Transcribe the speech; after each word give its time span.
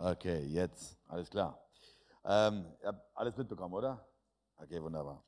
Okay, 0.00 0.44
jetzt, 0.44 0.96
alles 1.08 1.28
klar. 1.28 1.60
Ähm, 2.24 2.64
ihr 2.80 2.86
habt 2.86 3.16
alles 3.16 3.36
mitbekommen, 3.36 3.74
oder? 3.74 4.06
Okay, 4.56 4.80
wunderbar. 4.80 5.24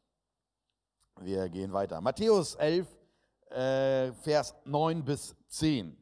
Wir 1.19 1.49
gehen 1.49 1.73
weiter. 1.73 2.00
Matthäus 2.00 2.54
11, 2.54 2.86
äh, 3.50 4.12
Vers 4.12 4.54
9 4.64 5.04
bis 5.04 5.34
10. 5.48 5.96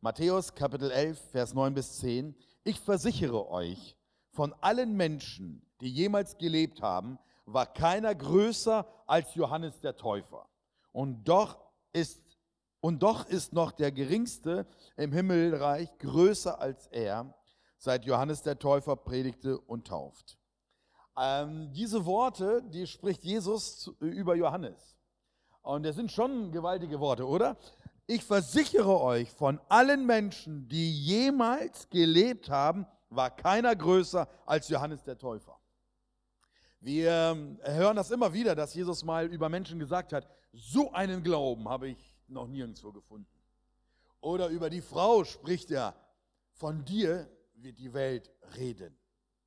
Matthäus 0.00 0.54
Kapitel 0.54 0.92
11, 0.92 1.18
Vers 1.32 1.54
9 1.54 1.74
bis 1.74 1.98
10. 1.98 2.36
Ich 2.62 2.78
versichere 2.78 3.48
euch, 3.48 3.96
von 4.30 4.54
allen 4.60 4.92
Menschen, 4.92 5.68
die 5.80 5.90
jemals 5.90 6.38
gelebt 6.38 6.82
haben, 6.82 7.18
war 7.46 7.66
keiner 7.66 8.14
größer 8.14 8.86
als 9.08 9.34
Johannes 9.34 9.80
der 9.80 9.96
Täufer. 9.96 10.48
Und 10.92 11.24
doch 11.24 11.58
ist, 11.92 12.22
und 12.80 13.02
doch 13.02 13.26
ist 13.26 13.52
noch 13.52 13.72
der 13.72 13.90
Geringste 13.90 14.68
im 14.96 15.10
Himmelreich 15.10 15.98
größer 15.98 16.60
als 16.60 16.86
er 16.86 17.34
seit 17.84 18.06
Johannes 18.06 18.42
der 18.42 18.58
Täufer 18.58 18.96
predigte 18.96 19.58
und 19.58 19.86
tauft. 19.86 20.38
Ähm, 21.16 21.70
diese 21.72 22.06
Worte, 22.06 22.62
die 22.62 22.86
spricht 22.86 23.22
Jesus 23.22 23.92
über 24.00 24.34
Johannes. 24.34 24.96
Und 25.62 25.84
das 25.84 25.96
sind 25.96 26.10
schon 26.10 26.50
gewaltige 26.50 26.98
Worte, 26.98 27.26
oder? 27.26 27.56
Ich 28.06 28.24
versichere 28.24 29.00
euch, 29.00 29.30
von 29.30 29.60
allen 29.68 30.06
Menschen, 30.06 30.66
die 30.68 30.92
jemals 30.92 31.88
gelebt 31.90 32.50
haben, 32.50 32.86
war 33.10 33.30
keiner 33.30 33.76
größer 33.76 34.28
als 34.46 34.68
Johannes 34.68 35.02
der 35.04 35.18
Täufer. 35.18 35.58
Wir 36.80 37.10
ähm, 37.10 37.58
hören 37.62 37.96
das 37.96 38.10
immer 38.10 38.32
wieder, 38.32 38.54
dass 38.54 38.74
Jesus 38.74 39.04
mal 39.04 39.26
über 39.26 39.48
Menschen 39.48 39.78
gesagt 39.78 40.12
hat, 40.12 40.26
so 40.52 40.92
einen 40.92 41.22
Glauben 41.22 41.68
habe 41.68 41.88
ich 41.88 42.16
noch 42.28 42.46
nirgendwo 42.46 42.92
gefunden. 42.92 43.28
Oder 44.20 44.48
über 44.48 44.70
die 44.70 44.82
Frau 44.82 45.24
spricht 45.24 45.70
er, 45.70 45.94
von 46.52 46.84
dir 46.84 47.28
wird 47.64 47.78
die 47.78 47.92
Welt 47.92 48.30
reden. 48.56 48.96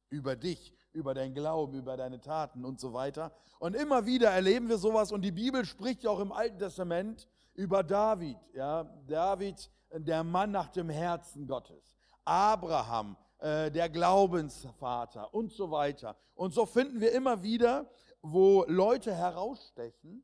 Über 0.10 0.36
dich, 0.36 0.74
über 0.92 1.14
dein 1.14 1.34
Glauben, 1.34 1.76
über 1.76 1.96
deine 1.96 2.20
Taten 2.20 2.66
und 2.66 2.80
so 2.80 2.94
weiter. 2.94 3.32
Und 3.60 3.76
immer 3.76 4.06
wieder 4.06 4.32
erleben 4.32 4.68
wir 4.68 4.78
sowas 4.78 5.12
und 5.12 5.22
die 5.22 5.32
Bibel 5.32 5.66
spricht 5.66 6.04
ja 6.04 6.10
auch 6.10 6.20
im 6.20 6.32
Alten 6.32 6.58
Testament 6.58 7.28
über 7.54 7.84
David. 7.84 8.38
Ja, 8.54 8.84
David, 9.06 9.70
der 9.92 10.24
Mann 10.24 10.52
nach 10.52 10.70
dem 10.70 10.90
Herzen 10.90 11.46
Gottes. 11.48 11.96
Abraham, 12.26 13.16
äh, 13.40 13.70
der 13.70 13.90
Glaubensvater 13.90 15.34
und 15.34 15.52
so 15.52 15.70
weiter. 15.72 16.18
Und 16.36 16.54
so 16.54 16.66
finden 16.66 17.00
wir 17.00 17.12
immer 17.12 17.44
wieder, 17.44 17.90
wo 18.22 18.66
Leute 18.68 19.14
herausstechen. 19.14 20.24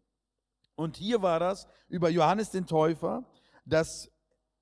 Und 0.76 0.98
hier 0.98 1.22
war 1.22 1.40
das 1.40 1.68
über 1.88 2.10
Johannes 2.10 2.50
den 2.50 2.66
Täufer, 2.66 3.24
dass 3.66 4.10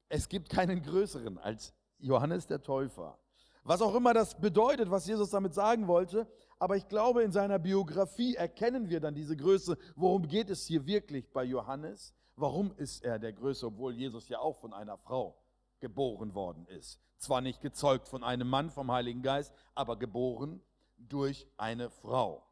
es 0.09 0.27
gibt 0.27 0.49
keinen 0.49 0.81
größeren 0.81 1.37
als 1.37 1.73
Johannes 1.99 2.47
der 2.47 2.61
Täufer. 2.61 3.17
Was 3.63 3.81
auch 3.81 3.93
immer 3.95 4.13
das 4.13 4.39
bedeutet, 4.39 4.89
was 4.89 5.05
Jesus 5.05 5.29
damit 5.29 5.53
sagen 5.53 5.87
wollte, 5.87 6.27
aber 6.57 6.77
ich 6.77 6.87
glaube, 6.87 7.23
in 7.23 7.31
seiner 7.31 7.59
Biografie 7.59 8.35
erkennen 8.35 8.89
wir 8.89 8.99
dann 8.99 9.15
diese 9.15 9.35
Größe. 9.35 9.77
Worum 9.95 10.27
geht 10.27 10.49
es 10.49 10.65
hier 10.65 10.85
wirklich 10.85 11.31
bei 11.31 11.43
Johannes? 11.43 12.13
Warum 12.35 12.71
ist 12.77 13.03
er 13.03 13.19
der 13.19 13.33
Größte, 13.33 13.67
obwohl 13.67 13.93
Jesus 13.93 14.29
ja 14.29 14.39
auch 14.39 14.57
von 14.59 14.73
einer 14.73 14.97
Frau 14.97 15.35
geboren 15.79 16.33
worden 16.33 16.65
ist? 16.67 16.99
Zwar 17.17 17.41
nicht 17.41 17.61
gezeugt 17.61 18.07
von 18.07 18.23
einem 18.23 18.47
Mann 18.47 18.69
vom 18.69 18.91
Heiligen 18.91 19.21
Geist, 19.21 19.53
aber 19.75 19.97
geboren 19.97 20.61
durch 20.97 21.47
eine 21.57 21.89
Frau. 21.89 22.43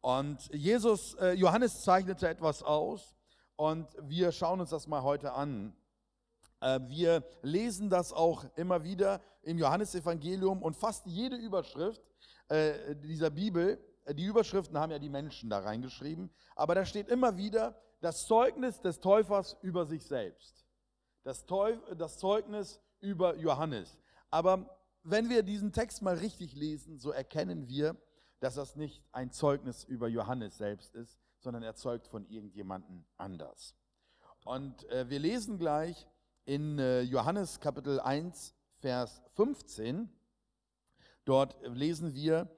Und 0.00 0.52
Jesus, 0.52 1.14
äh, 1.14 1.32
Johannes 1.32 1.82
zeichnete 1.82 2.28
etwas 2.28 2.62
aus 2.62 3.14
und 3.56 3.88
wir 4.02 4.32
schauen 4.32 4.60
uns 4.60 4.70
das 4.70 4.86
mal 4.86 5.02
heute 5.02 5.32
an. 5.32 5.74
Äh, 6.64 6.80
wir 6.88 7.22
lesen 7.42 7.90
das 7.90 8.12
auch 8.12 8.46
immer 8.56 8.82
wieder 8.82 9.20
im 9.42 9.58
Johannesevangelium 9.58 10.62
und 10.62 10.74
fast 10.74 11.06
jede 11.06 11.36
Überschrift 11.36 12.02
äh, 12.48 12.96
dieser 12.96 13.28
Bibel, 13.28 13.78
äh, 14.06 14.14
die 14.14 14.24
Überschriften 14.24 14.78
haben 14.78 14.90
ja 14.90 14.98
die 14.98 15.10
Menschen 15.10 15.50
da 15.50 15.58
reingeschrieben, 15.58 16.30
aber 16.56 16.74
da 16.74 16.86
steht 16.86 17.08
immer 17.08 17.36
wieder 17.36 17.78
das 18.00 18.26
Zeugnis 18.26 18.80
des 18.80 19.00
Täufers 19.00 19.58
über 19.60 19.84
sich 19.84 20.06
selbst. 20.06 20.66
Das, 21.22 21.44
Teuf 21.44 21.78
das 21.98 22.16
Zeugnis 22.16 22.80
über 23.00 23.36
Johannes. 23.36 23.98
Aber 24.30 24.78
wenn 25.02 25.28
wir 25.28 25.42
diesen 25.42 25.70
Text 25.70 26.00
mal 26.00 26.16
richtig 26.16 26.54
lesen, 26.54 26.98
so 26.98 27.10
erkennen 27.10 27.68
wir, 27.68 27.94
dass 28.40 28.54
das 28.54 28.74
nicht 28.74 29.02
ein 29.12 29.30
Zeugnis 29.32 29.84
über 29.84 30.08
Johannes 30.08 30.56
selbst 30.56 30.94
ist, 30.94 31.18
sondern 31.38 31.62
er 31.62 31.74
zeugt 31.74 32.08
von 32.08 32.26
irgendjemandem 32.26 33.04
anders. 33.18 33.74
Und 34.44 34.88
äh, 34.90 35.08
wir 35.10 35.18
lesen 35.18 35.58
gleich 35.58 36.06
in 36.44 36.78
äh, 36.78 37.00
Johannes 37.02 37.58
Kapitel 37.58 38.00
1, 38.00 38.54
Vers 38.80 39.22
15. 39.34 40.08
Dort 41.24 41.56
lesen 41.62 42.14
wir, 42.14 42.48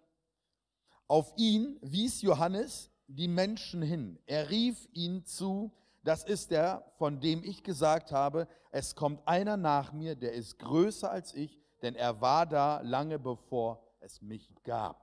auf 1.08 1.32
ihn 1.36 1.78
wies 1.82 2.22
Johannes 2.22 2.90
die 3.06 3.28
Menschen 3.28 3.82
hin. 3.82 4.18
Er 4.26 4.50
rief 4.50 4.88
ihnen 4.92 5.24
zu, 5.24 5.72
das 6.02 6.24
ist 6.24 6.50
der, 6.50 6.84
von 6.98 7.20
dem 7.20 7.44
ich 7.44 7.62
gesagt 7.62 8.10
habe, 8.10 8.48
es 8.72 8.96
kommt 8.96 9.26
einer 9.26 9.56
nach 9.56 9.92
mir, 9.92 10.16
der 10.16 10.32
ist 10.32 10.58
größer 10.58 11.10
als 11.10 11.32
ich, 11.34 11.60
denn 11.82 11.94
er 11.94 12.20
war 12.20 12.46
da 12.46 12.80
lange 12.80 13.18
bevor 13.18 13.84
es 14.00 14.20
mich 14.20 14.52
gab. 14.64 15.02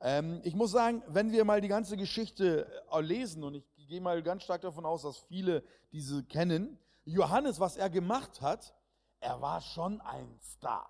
Ähm, 0.00 0.40
ich 0.44 0.54
muss 0.54 0.70
sagen, 0.70 1.02
wenn 1.08 1.32
wir 1.32 1.44
mal 1.44 1.60
die 1.60 1.68
ganze 1.68 1.96
Geschichte 1.96 2.70
äh, 2.92 3.00
lesen, 3.00 3.42
und 3.42 3.54
ich 3.54 3.88
gehe 3.88 4.00
mal 4.00 4.22
ganz 4.22 4.42
stark 4.42 4.60
davon 4.60 4.84
aus, 4.84 5.02
dass 5.02 5.18
viele 5.18 5.64
diese 5.90 6.22
kennen, 6.22 6.78
Johannes, 7.08 7.58
was 7.58 7.78
er 7.78 7.88
gemacht 7.88 8.42
hat, 8.42 8.74
er 9.20 9.40
war 9.40 9.62
schon 9.62 10.00
ein 10.02 10.38
Star. 10.42 10.88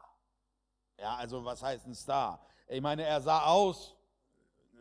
Ja, 0.99 1.15
also 1.15 1.45
was 1.45 1.63
heißt 1.63 1.87
ein 1.87 1.95
Star? 1.95 2.41
Ich 2.67 2.81
meine, 2.81 3.05
er 3.05 3.21
sah 3.21 3.47
aus 3.47 3.95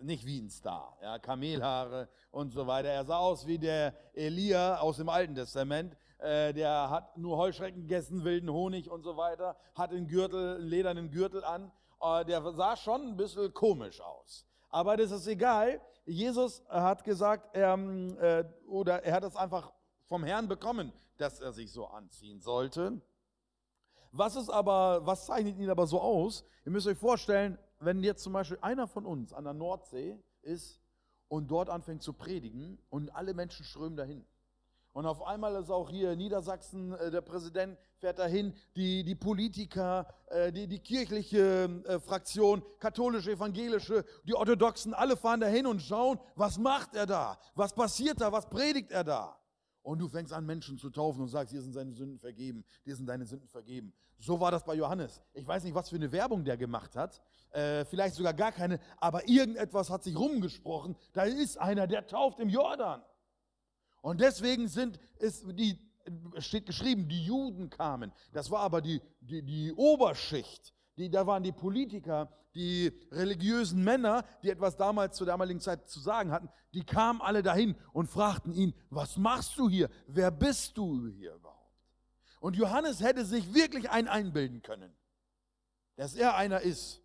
nicht 0.01 0.25
wie 0.25 0.41
ein 0.41 0.49
Star, 0.49 0.97
ja, 1.01 1.19
Kamelhaare 1.19 2.09
und 2.31 2.51
so 2.51 2.65
weiter. 2.65 2.89
Er 2.89 3.05
sah 3.05 3.19
aus 3.19 3.45
wie 3.45 3.59
der 3.59 3.93
Elia 4.13 4.79
aus 4.79 4.97
dem 4.97 5.09
Alten 5.09 5.35
Testament. 5.35 5.95
Äh, 6.17 6.53
der 6.53 6.89
hat 6.89 7.15
nur 7.17 7.37
Heuschrecken 7.37 7.81
gegessen, 7.81 8.23
wilden 8.23 8.49
Honig 8.49 8.89
und 8.89 9.03
so 9.03 9.15
weiter, 9.15 9.55
hat 9.75 9.91
einen 9.91 10.07
Gürtel, 10.07 10.55
einen 10.55 10.67
ledernen 10.67 11.11
Gürtel 11.11 11.43
an. 11.43 11.71
Äh, 12.01 12.25
der 12.25 12.41
sah 12.53 12.75
schon 12.75 13.09
ein 13.09 13.15
bisschen 13.17 13.53
komisch 13.53 14.01
aus. 14.01 14.47
Aber 14.69 14.97
das 14.97 15.11
ist 15.11 15.27
egal. 15.27 15.79
Jesus 16.05 16.63
hat 16.67 17.03
gesagt, 17.03 17.51
ähm, 17.53 18.17
äh, 18.19 18.43
oder 18.67 19.03
er 19.03 19.13
hat 19.13 19.23
es 19.23 19.35
einfach 19.35 19.71
vom 20.07 20.23
Herrn 20.23 20.47
bekommen, 20.47 20.91
dass 21.17 21.39
er 21.39 21.53
sich 21.53 21.71
so 21.71 21.87
anziehen 21.87 22.41
sollte. 22.41 23.01
Was 24.11 24.35
ist 24.35 24.49
aber, 24.49 25.05
was 25.05 25.25
zeichnet 25.25 25.57
ihn 25.59 25.69
aber 25.69 25.87
so 25.87 25.99
aus? 25.99 26.45
Ihr 26.65 26.71
müsst 26.71 26.87
euch 26.87 26.97
vorstellen, 26.97 27.57
wenn 27.79 28.03
jetzt 28.03 28.23
zum 28.23 28.33
Beispiel 28.33 28.57
einer 28.61 28.87
von 28.87 29.05
uns 29.05 29.33
an 29.33 29.43
der 29.43 29.53
Nordsee 29.53 30.17
ist 30.41 30.79
und 31.27 31.51
dort 31.51 31.69
anfängt 31.69 32.01
zu 32.01 32.13
predigen 32.13 32.79
und 32.89 33.13
alle 33.13 33.33
Menschen 33.33 33.65
strömen 33.65 33.97
dahin. 33.97 34.25
Und 34.97 35.05
auf 35.05 35.21
einmal 35.21 35.55
ist 35.61 35.69
auch 35.69 35.91
hier 35.91 36.15
Niedersachsen, 36.15 36.93
äh, 36.93 37.11
der 37.11 37.21
Präsident 37.21 37.77
fährt 37.97 38.17
dahin, 38.17 38.55
die, 38.75 39.03
die 39.03 39.13
Politiker, 39.13 40.07
äh, 40.25 40.51
die, 40.51 40.67
die 40.67 40.79
kirchliche 40.79 41.69
äh, 41.85 41.99
Fraktion, 41.99 42.63
katholische, 42.79 43.33
evangelische, 43.33 44.03
die 44.23 44.33
Orthodoxen, 44.33 44.95
alle 44.95 45.15
fahren 45.15 45.39
dahin 45.39 45.67
und 45.67 45.83
schauen, 45.83 46.19
was 46.35 46.57
macht 46.57 46.95
er 46.95 47.05
da? 47.05 47.37
Was 47.53 47.75
passiert 47.75 48.21
da? 48.21 48.31
Was 48.31 48.49
predigt 48.49 48.91
er 48.91 49.03
da? 49.03 49.37
Und 49.87 49.99
du 49.99 50.09
fängst 50.09 50.33
an, 50.33 50.45
Menschen 50.45 50.77
zu 50.77 50.89
taufen 50.89 51.21
und 51.21 51.29
sagst, 51.29 51.53
hier 51.53 51.61
sind 51.61 51.71
seine 51.71 51.93
Sünden 51.93 52.19
vergeben, 52.19 52.65
dir 52.85 52.93
sind 52.93 53.05
deine 53.05 53.25
Sünden 53.25 53.47
vergeben. 53.47 53.93
So 54.19 54.37
war 54.37 54.51
das 54.51 54.65
bei 54.65 54.75
Johannes. 54.75 55.21
Ich 55.31 55.47
weiß 55.47 55.63
nicht, 55.63 55.73
was 55.73 55.87
für 55.87 55.95
eine 55.95 56.11
Werbung 56.11 56.43
der 56.43 56.57
gemacht 56.57 56.97
hat, 56.97 57.21
äh, 57.51 57.85
vielleicht 57.85 58.15
sogar 58.15 58.33
gar 58.33 58.51
keine, 58.51 58.81
aber 58.97 59.25
irgendetwas 59.29 59.89
hat 59.89 60.03
sich 60.03 60.17
rumgesprochen. 60.17 60.97
Da 61.13 61.23
ist 61.23 61.57
einer, 61.57 61.87
der 61.87 62.05
tauft 62.05 62.41
im 62.41 62.49
Jordan. 62.49 63.01
Und 64.01 64.19
deswegen 64.19 64.67
sind, 64.67 64.99
ist 65.19 65.45
die, 65.53 65.79
steht 66.39 66.65
geschrieben, 66.65 67.07
die 67.07 67.23
Juden 67.23 67.69
kamen. 67.69 68.11
Das 68.33 68.51
war 68.51 68.59
aber 68.59 68.81
die, 68.81 69.01
die, 69.21 69.41
die 69.41 69.71
Oberschicht. 69.71 70.73
Die, 70.97 71.09
da 71.09 71.27
waren 71.27 71.43
die 71.43 71.51
Politiker, 71.51 72.29
die 72.55 72.91
religiösen 73.11 73.83
Männer, 73.83 74.25
die 74.41 74.49
etwas 74.49 74.75
damals 74.75 75.15
zur 75.15 75.27
damaligen 75.27 75.59
Zeit 75.59 75.87
zu 75.87 75.99
sagen 75.99 76.31
hatten, 76.31 76.49
die 76.73 76.83
kamen 76.83 77.21
alle 77.21 77.43
dahin 77.43 77.75
und 77.93 78.09
fragten 78.09 78.51
ihn, 78.53 78.73
was 78.89 79.17
machst 79.17 79.57
du 79.57 79.69
hier? 79.69 79.89
Wer 80.07 80.31
bist 80.31 80.75
du 80.77 81.07
hier 81.07 81.35
überhaupt? 81.35 81.57
Und 82.39 82.55
Johannes 82.55 82.99
hätte 83.01 83.25
sich 83.25 83.53
wirklich 83.53 83.89
ein 83.89 84.07
einbilden 84.07 84.61
können, 84.61 84.95
dass 85.95 86.15
er 86.15 86.35
einer 86.35 86.61
ist, 86.61 87.03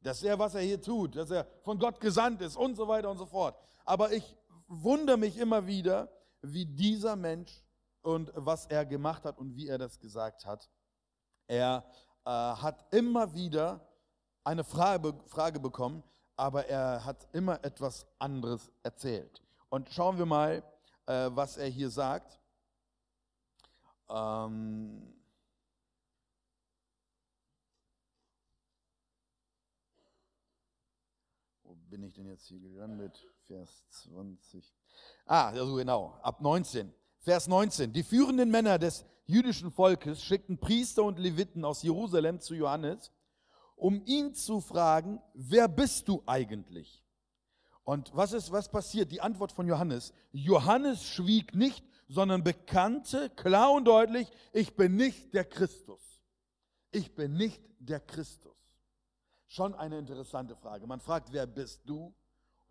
dass 0.00 0.22
er, 0.22 0.38
was 0.38 0.54
er 0.54 0.62
hier 0.62 0.80
tut, 0.80 1.16
dass 1.16 1.30
er 1.30 1.46
von 1.62 1.78
Gott 1.78 2.00
gesandt 2.00 2.42
ist 2.42 2.56
und 2.56 2.74
so 2.74 2.88
weiter 2.88 3.10
und 3.10 3.18
so 3.18 3.26
fort. 3.26 3.56
Aber 3.84 4.12
ich 4.12 4.36
wundere 4.66 5.16
mich 5.16 5.38
immer 5.38 5.66
wieder, 5.66 6.10
wie 6.42 6.66
dieser 6.66 7.16
Mensch 7.16 7.64
und 8.02 8.30
was 8.34 8.66
er 8.66 8.84
gemacht 8.84 9.24
hat 9.24 9.38
und 9.38 9.56
wie 9.56 9.68
er 9.68 9.78
das 9.78 9.98
gesagt 9.98 10.44
hat. 10.44 10.68
Er 11.46 11.84
äh, 12.26 12.30
hat 12.30 12.86
immer 12.92 13.34
wieder 13.34 13.86
eine 14.44 14.64
Frage, 14.64 15.14
Frage 15.26 15.60
bekommen, 15.60 16.02
aber 16.36 16.66
er 16.66 17.04
hat 17.04 17.28
immer 17.32 17.62
etwas 17.64 18.06
anderes 18.18 18.70
erzählt. 18.82 19.42
Und 19.68 19.90
schauen 19.90 20.16
wir 20.16 20.26
mal, 20.26 20.62
äh, 21.06 21.30
was 21.32 21.56
er 21.58 21.68
hier 21.68 21.90
sagt. 21.90 22.40
Ähm 24.08 25.14
Wo 31.62 31.74
bin 31.74 32.02
ich 32.04 32.14
denn 32.14 32.26
jetzt 32.26 32.46
hier 32.46 32.60
gelandet? 32.60 33.22
Vers 33.46 33.86
20. 33.90 34.74
Ah, 35.26 35.48
also 35.48 35.74
genau, 35.76 36.18
ab 36.22 36.40
19. 36.40 36.92
Vers 37.20 37.48
19. 37.48 37.92
Die 37.92 38.02
führenden 38.02 38.50
Männer 38.50 38.78
des 38.78 39.04
jüdischen 39.26 39.70
Volkes 39.70 40.22
schickten 40.22 40.58
Priester 40.58 41.02
und 41.02 41.18
Leviten 41.18 41.64
aus 41.64 41.82
Jerusalem 41.82 42.40
zu 42.40 42.54
Johannes, 42.54 43.12
um 43.76 44.02
ihn 44.04 44.34
zu 44.34 44.60
fragen, 44.60 45.20
wer 45.34 45.68
bist 45.68 46.08
du 46.08 46.22
eigentlich? 46.26 47.04
Und 47.82 48.14
was 48.14 48.32
ist, 48.32 48.50
was 48.50 48.70
passiert? 48.70 49.12
Die 49.12 49.20
Antwort 49.20 49.52
von 49.52 49.66
Johannes. 49.66 50.14
Johannes 50.32 51.04
schwieg 51.04 51.54
nicht, 51.54 51.84
sondern 52.08 52.42
bekannte 52.42 53.30
klar 53.30 53.72
und 53.72 53.84
deutlich, 53.84 54.30
ich 54.52 54.74
bin 54.74 54.96
nicht 54.96 55.34
der 55.34 55.44
Christus. 55.44 56.00
Ich 56.90 57.14
bin 57.14 57.34
nicht 57.34 57.62
der 57.78 58.00
Christus. 58.00 58.56
Schon 59.46 59.74
eine 59.74 59.98
interessante 59.98 60.56
Frage. 60.56 60.86
Man 60.86 61.00
fragt, 61.00 61.32
wer 61.32 61.46
bist 61.46 61.82
du? 61.84 62.14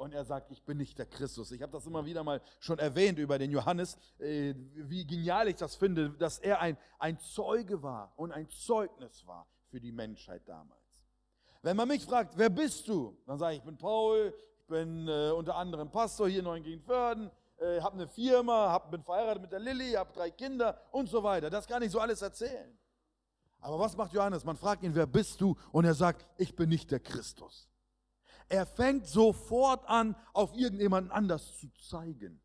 Und 0.04 0.14
er 0.14 0.26
sagt, 0.26 0.52
ich 0.52 0.62
bin 0.64 0.78
nicht 0.78 1.00
der 1.00 1.06
Christus. 1.06 1.54
Ich 1.54 1.62
habe 1.62 1.72
das 1.72 1.86
immer 1.86 2.04
wieder 2.06 2.26
mal 2.26 2.42
schon 2.60 2.78
erwähnt 2.78 3.18
über 3.20 3.40
den 3.40 3.52
Johannes, 3.52 3.98
äh, 4.20 4.54
wie 4.76 5.08
genial 5.08 5.48
ich 5.48 5.56
das 5.56 5.76
finde, 5.76 6.10
dass 6.10 6.40
er 6.40 6.60
ein, 6.60 6.78
ein 7.00 7.18
Zeuge 7.20 7.82
war 7.82 8.12
und 8.18 8.34
ein 8.34 8.50
Zeugnis 8.50 9.26
war 9.26 9.48
für 9.70 9.80
die 9.80 9.94
Menschheit 9.94 10.42
damals. 10.46 11.08
Wenn 11.62 11.78
man 11.78 11.88
mich 11.88 12.04
fragt, 12.04 12.38
wer 12.38 12.50
bist 12.50 12.86
du? 12.90 13.18
Dann 13.26 13.40
sage 13.40 13.54
ich, 13.54 13.60
ich 13.60 13.66
bin 13.66 13.78
Paul, 13.78 14.34
ich 14.60 14.68
bin 14.68 15.08
äh, 15.08 15.32
unter 15.32 15.56
anderem 15.56 15.90
Pastor 15.90 16.28
hier 16.28 16.40
in 16.40 16.46
Neuengegenförden, 16.46 17.32
äh, 17.60 17.80
habe 17.80 17.96
eine 17.96 18.10
Firma, 18.10 18.74
hab, 18.74 18.92
bin 18.92 19.04
verheiratet 19.04 19.44
mit 19.44 19.54
der 19.54 19.60
Lilly, 19.62 19.94
habe 19.94 20.12
drei 20.12 20.32
Kinder 20.32 20.82
und 20.92 21.08
so 21.08 21.24
weiter. 21.24 21.50
Das 21.50 21.66
kann 21.66 21.82
ich 21.82 21.92
so 21.92 22.02
alles 22.02 22.22
erzählen. 22.22 22.78
Aber 23.62 23.80
was 23.80 23.96
macht 23.96 24.12
Johannes? 24.12 24.44
Man 24.44 24.58
fragt 24.58 24.84
ihn, 24.84 24.96
wer 24.96 25.08
bist 25.08 25.40
du? 25.40 25.56
Und 25.72 25.86
er 25.86 25.94
sagt, 25.94 26.26
ich 26.36 26.54
bin 26.58 26.68
nicht 26.68 26.92
der 26.92 27.00
Christus. 27.00 27.70
Er 28.50 28.66
fängt 28.66 29.08
sofort 29.08 29.88
an, 29.88 30.16
auf 30.34 30.56
irgendjemanden 30.56 31.12
anders 31.12 31.58
zu 31.58 31.70
zeigen. 31.90 32.42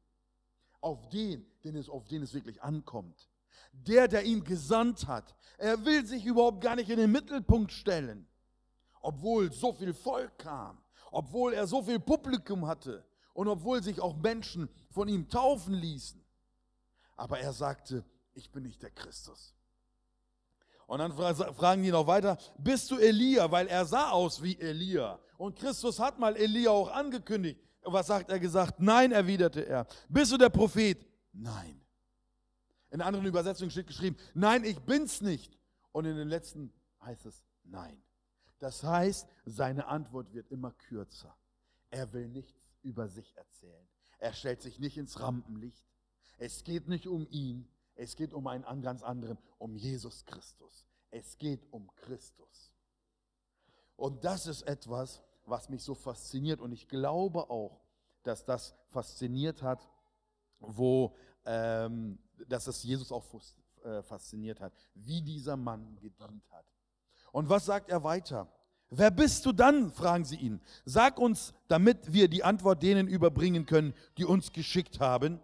Auf 0.81 1.09
den, 1.09 1.47
den 1.65 1.77
es, 1.77 1.89
auf 1.89 2.07
den 2.07 2.23
es 2.23 2.35
wirklich 2.35 2.63
ankommt. 2.63 3.29
Der, 3.73 4.09
der 4.09 4.25
ihn 4.25 4.45
gesandt 4.45 5.07
hat. 5.07 5.37
Er 5.59 5.85
will 5.85 6.07
sich 6.07 6.25
überhaupt 6.25 6.61
gar 6.61 6.77
nicht 6.77 6.91
in 6.91 6.99
den 6.99 7.13
Mittelpunkt 7.13 7.73
stellen. 7.73 8.29
Obwohl 9.01 9.53
so 9.53 9.73
viel 9.73 9.93
Volk 9.93 10.39
kam 10.39 10.79
obwohl 11.11 11.55
er 11.55 11.67
so 11.67 11.83
viel 11.83 12.01
Publikum 12.01 12.67
hatte 12.67 13.05
und 13.35 13.49
obwohl 13.49 13.83
sich 13.83 14.01
auch 14.01 14.17
Menschen 14.17 14.69
von 14.91 15.09
ihm 15.09 15.29
taufen 15.29 15.75
ließen. 15.75 16.25
Aber 17.17 17.39
er 17.41 17.53
sagte, 17.53 18.05
ich 18.35 18.51
bin 18.51 18.63
nicht 18.63 18.83
der 18.83 18.91
Christus. 18.91 19.55
Und 20.87 21.01
dann 21.01 21.13
fragen 21.13 21.83
die 21.83 21.91
noch 21.91 22.07
weiter, 22.07 22.39
bist 22.57 22.91
du 22.91 22.99
Elia? 22.99 23.51
Weil 23.51 23.67
er 23.67 23.85
sah 23.85 24.11
aus 24.11 24.43
wie 24.43 24.59
Elia. 24.59 25.19
Und 25.39 25.57
Christus 25.57 25.99
hat 25.99 26.19
mal 26.19 26.37
Elia 26.37 26.71
auch 26.71 26.91
angekündigt. 26.91 27.61
Was 27.83 28.09
sagt 28.09 28.29
er 28.29 28.39
gesagt? 28.39 28.81
Nein, 28.81 29.13
erwiderte 29.13 29.65
er. 29.65 29.87
Bist 30.09 30.33
du 30.33 30.37
der 30.37 30.51
Prophet? 30.51 31.07
Nein. 31.33 31.81
In 32.91 33.01
anderen 33.01 33.25
Übersetzungen 33.25 33.71
steht 33.71 33.87
geschrieben, 33.87 34.17
nein, 34.35 34.65
ich 34.65 34.79
bin's 34.81 35.21
nicht. 35.21 35.57
Und 35.93 36.07
in 36.07 36.17
den 36.17 36.29
letzten 36.29 36.73
heißt 37.03 37.25
es, 37.27 37.45
nein. 37.63 38.03
Das 38.59 38.83
heißt, 38.83 39.29
seine 39.47 39.87
Antwort 39.87 40.33
wird 40.35 40.51
immer 40.51 40.73
kürzer. 40.73 41.35
Er 41.91 42.13
will 42.13 42.29
nichts 42.29 42.61
über 42.83 43.09
sich 43.09 43.37
erzählen. 43.37 43.89
Er 44.19 44.33
stellt 44.33 44.61
sich 44.61 44.81
nicht 44.81 44.99
ins 44.99 45.21
Rampenlicht. 45.21 45.85
Es 46.39 46.65
geht 46.65 46.89
nicht 46.89 47.07
um 47.07 47.29
ihn. 47.31 47.69
Es 47.95 48.17
geht 48.17 48.33
um 48.33 48.49
einen 48.49 48.83
ganz 48.83 49.03
anderen, 49.05 49.39
um 49.59 49.77
Jesus 49.77 50.25
Christus. 50.25 50.85
Es 51.11 51.39
geht 51.39 51.67
um 51.73 51.89
Christus. 51.95 52.73
Und 53.97 54.25
das 54.25 54.47
ist 54.47 54.63
etwas, 54.63 55.23
was 55.49 55.69
mich 55.69 55.83
so 55.83 55.95
fasziniert. 55.95 56.61
Und 56.61 56.73
ich 56.73 56.89
glaube 56.89 57.51
auch, 57.51 57.81
dass 58.23 58.45
das 58.45 58.75
fasziniert 58.89 59.63
hat, 59.63 59.89
wo, 60.61 61.15
ähm, 61.45 62.19
dass 62.47 62.67
es 62.67 62.83
Jesus 62.83 63.13
auch 63.13 63.25
äh, 63.85 64.03
fasziniert 64.03 64.61
hat, 64.61 64.73
wie 64.95 65.23
dieser 65.23 65.57
Mann 65.57 65.99
gedient 66.01 66.51
hat. 66.51 66.67
Und 67.33 67.49
was 67.49 67.67
sagt 67.67 67.91
er 67.91 68.03
weiter? 68.03 68.49
Wer 68.91 69.11
bist 69.11 69.45
du 69.45 69.53
dann? 69.53 69.93
fragen 69.93 70.25
sie 70.25 70.37
ihn. 70.37 70.61
Sag 70.85 71.19
uns, 71.19 71.53
damit 71.69 72.13
wir 72.13 72.29
die 72.29 72.43
Antwort 72.43 72.83
denen 72.83 73.07
überbringen 73.07 73.67
können, 73.67 73.95
die 74.17 74.25
uns 74.25 74.53
geschickt 74.53 74.99
haben. 74.99 75.41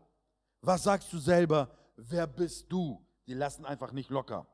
Was 0.62 0.84
sagst 0.84 1.12
du 1.12 1.18
selber? 1.18 1.70
Wer 1.96 2.26
bist 2.26 2.72
du? 2.72 3.04
Die 3.26 3.34
lassen 3.34 3.66
einfach 3.66 3.92
nicht 3.92 4.10
locker. 4.10 4.46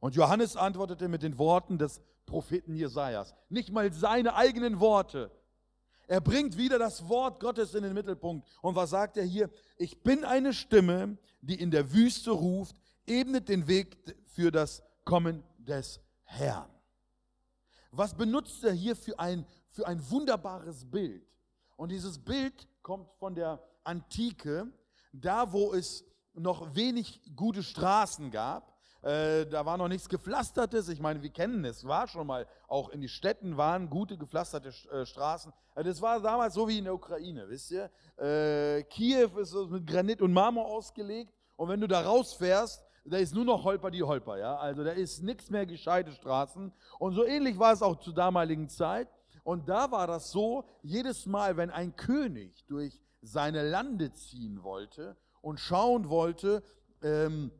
Und 0.00 0.14
Johannes 0.14 0.56
antwortete 0.56 1.08
mit 1.08 1.22
den 1.22 1.38
Worten 1.38 1.78
des 1.78 2.02
Propheten 2.26 2.74
Jesajas. 2.74 3.34
Nicht 3.48 3.72
mal 3.72 3.92
seine 3.92 4.34
eigenen 4.34 4.80
Worte. 4.80 5.30
Er 6.08 6.20
bringt 6.20 6.56
wieder 6.56 6.78
das 6.78 7.08
Wort 7.08 7.40
Gottes 7.40 7.74
in 7.74 7.82
den 7.82 7.94
Mittelpunkt. 7.94 8.46
Und 8.62 8.74
was 8.74 8.90
sagt 8.90 9.16
er 9.16 9.24
hier? 9.24 9.50
Ich 9.78 10.02
bin 10.02 10.24
eine 10.24 10.52
Stimme, 10.52 11.16
die 11.40 11.60
in 11.60 11.70
der 11.70 11.92
Wüste 11.92 12.30
ruft, 12.30 12.76
ebnet 13.06 13.48
den 13.48 13.66
Weg 13.66 13.96
für 14.26 14.50
das 14.50 14.82
Kommen 15.04 15.42
des 15.58 16.00
Herrn. 16.24 16.70
Was 17.90 18.14
benutzt 18.14 18.62
er 18.64 18.72
hier 18.72 18.94
für 18.94 19.18
ein, 19.18 19.46
für 19.70 19.86
ein 19.86 20.10
wunderbares 20.10 20.84
Bild? 20.84 21.26
Und 21.76 21.90
dieses 21.90 22.18
Bild 22.18 22.68
kommt 22.82 23.10
von 23.18 23.34
der 23.34 23.62
Antike, 23.84 24.70
da 25.12 25.52
wo 25.52 25.72
es 25.72 26.04
noch 26.34 26.74
wenig 26.74 27.22
gute 27.34 27.62
Straßen 27.62 28.30
gab. 28.30 28.75
Äh, 29.06 29.46
da 29.46 29.64
war 29.64 29.76
noch 29.76 29.86
nichts 29.86 30.08
gepflastertes. 30.08 30.88
Ich 30.88 30.98
meine, 30.98 31.22
wir 31.22 31.30
kennen 31.30 31.64
es, 31.64 31.86
war 31.86 32.08
schon 32.08 32.26
mal, 32.26 32.44
auch 32.66 32.88
in 32.88 33.00
die 33.00 33.08
Städten 33.08 33.56
waren 33.56 33.88
gute 33.88 34.18
gepflasterte 34.18 34.70
äh, 34.90 35.06
Straßen. 35.06 35.52
Äh, 35.76 35.84
das 35.84 36.02
war 36.02 36.20
damals 36.20 36.54
so 36.54 36.66
wie 36.66 36.78
in 36.78 36.84
der 36.84 36.94
Ukraine, 36.94 37.48
wisst 37.48 37.70
ihr? 37.70 37.88
Äh, 38.16 38.82
Kiew 38.82 39.38
ist 39.38 39.54
mit 39.70 39.86
Granit 39.86 40.20
und 40.22 40.32
Marmor 40.32 40.66
ausgelegt. 40.66 41.32
Und 41.54 41.68
wenn 41.68 41.80
du 41.80 41.86
da 41.86 42.00
rausfährst, 42.00 42.84
da 43.04 43.18
ist 43.18 43.32
nur 43.32 43.44
noch 43.44 43.62
Holper 43.62 43.92
die 43.92 44.02
Holper, 44.02 44.38
ja. 44.38 44.56
Also 44.56 44.82
da 44.82 44.90
ist 44.90 45.22
nichts 45.22 45.50
mehr 45.50 45.66
gescheite 45.66 46.10
Straßen. 46.10 46.72
Und 46.98 47.14
so 47.14 47.24
ähnlich 47.24 47.60
war 47.60 47.72
es 47.74 47.82
auch 47.82 48.00
zur 48.00 48.12
damaligen 48.12 48.68
Zeit. 48.68 49.06
Und 49.44 49.68
da 49.68 49.92
war 49.92 50.08
das 50.08 50.32
so, 50.32 50.64
jedes 50.82 51.26
Mal, 51.26 51.56
wenn 51.56 51.70
ein 51.70 51.94
König 51.94 52.64
durch 52.66 53.00
seine 53.22 53.62
Lande 53.70 54.12
ziehen 54.12 54.64
wollte 54.64 55.16
und 55.42 55.60
schauen 55.60 56.08
wollte, 56.08 56.64
ähm, 57.02 57.52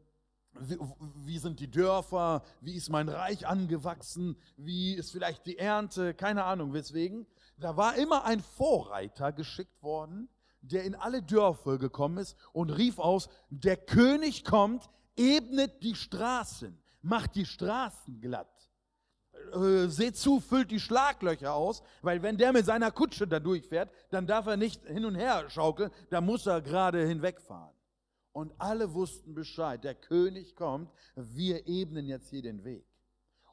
wie, 0.61 1.39
sind 1.39 1.61
die 1.61 1.71
Dörfer, 1.71 2.43
wie 2.61 2.75
ist 2.75 2.91
mein 2.91 3.09
Reich 3.09 3.47
angewachsen, 3.47 4.37
wie 4.57 4.95
ist 4.95 5.11
vielleicht 5.11 5.47
die 5.47 5.59
Ernte, 5.59 6.15
keine 6.15 6.45
Ahnung 6.45 6.73
weswegen. 6.73 7.27
Da 7.59 7.77
war 7.77 7.97
immer 7.97 8.25
ein 8.25 8.41
Vorreiter 8.41 9.33
geschickt 9.33 9.83
worden, 9.83 10.29
der 10.61 10.85
in 10.85 10.95
alle 10.95 11.23
Dörfer 11.23 11.79
gekommen 11.79 12.19
ist 12.19 12.37
und 12.53 12.71
rief 12.71 12.99
aus, 12.99 13.29
der 13.51 13.77
König 13.77 14.45
kommt, 14.45 14.91
ebnet 15.17 15.83
die 15.83 15.95
Straßen, 15.95 16.79
macht 17.03 17.35
die 17.35 17.47
Straßen 17.47 18.21
glatt. 18.21 18.49
Äh, 19.53 19.89
seht 19.89 20.17
zu, 20.17 20.41
füllt 20.41 20.71
die 20.71 20.81
Schlaglöcher 20.81 21.55
aus, 21.55 21.83
weil 22.03 22.23
wenn 22.23 22.37
der 22.37 22.53
mit 22.53 22.67
seiner 22.67 22.91
Kutsche 22.91 23.27
da 23.27 23.39
durchfährt, 23.39 23.91
dann 24.11 24.27
darf 24.27 24.47
er 24.47 24.57
nicht 24.57 24.85
hin 24.87 25.05
und 25.05 25.15
her 25.15 25.49
schaukeln, 25.49 25.91
da 26.11 26.21
muss 26.21 26.47
er 26.47 26.61
gerade 26.61 27.07
hinwegfahren. 27.07 27.76
Und 28.37 28.53
alle 28.59 28.93
wussten 28.93 29.33
Bescheid, 29.33 29.83
der 29.83 29.95
König 29.95 30.57
kommt, 30.57 30.93
wir 31.15 31.67
ebnen 31.67 32.07
jetzt 32.07 32.29
hier 32.29 32.43
den 32.43 32.65
Weg. 32.65 32.85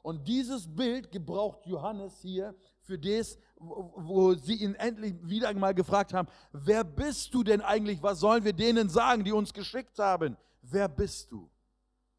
Und 0.02 0.28
dieses 0.28 0.76
Bild 0.76 1.10
gebraucht 1.10 1.64
Johannes 1.64 2.20
hier 2.20 2.54
für 2.82 2.98
das, 2.98 3.38
wo 3.56 4.34
sie 4.34 4.56
ihn 4.56 4.74
endlich 4.74 5.14
wieder 5.22 5.54
mal 5.54 5.72
gefragt 5.72 6.12
haben, 6.12 6.28
wer 6.52 6.84
bist 6.84 7.32
du 7.32 7.42
denn 7.42 7.62
eigentlich, 7.62 8.02
was 8.02 8.20
sollen 8.20 8.44
wir 8.44 8.52
denen 8.52 8.90
sagen, 8.90 9.24
die 9.24 9.32
uns 9.32 9.54
geschickt 9.54 9.98
haben? 9.98 10.36
Wer 10.60 10.88
bist 10.88 11.32
du? 11.32 11.50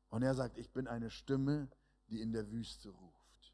Und 0.10 0.24
er 0.24 0.34
sagt, 0.34 0.58
ich 0.58 0.72
bin 0.72 0.88
eine 0.88 1.12
Stimme, 1.12 1.70
die 2.10 2.20
in 2.20 2.34
der 2.34 2.50
Wüste 2.50 2.90
ruft. 2.90 3.54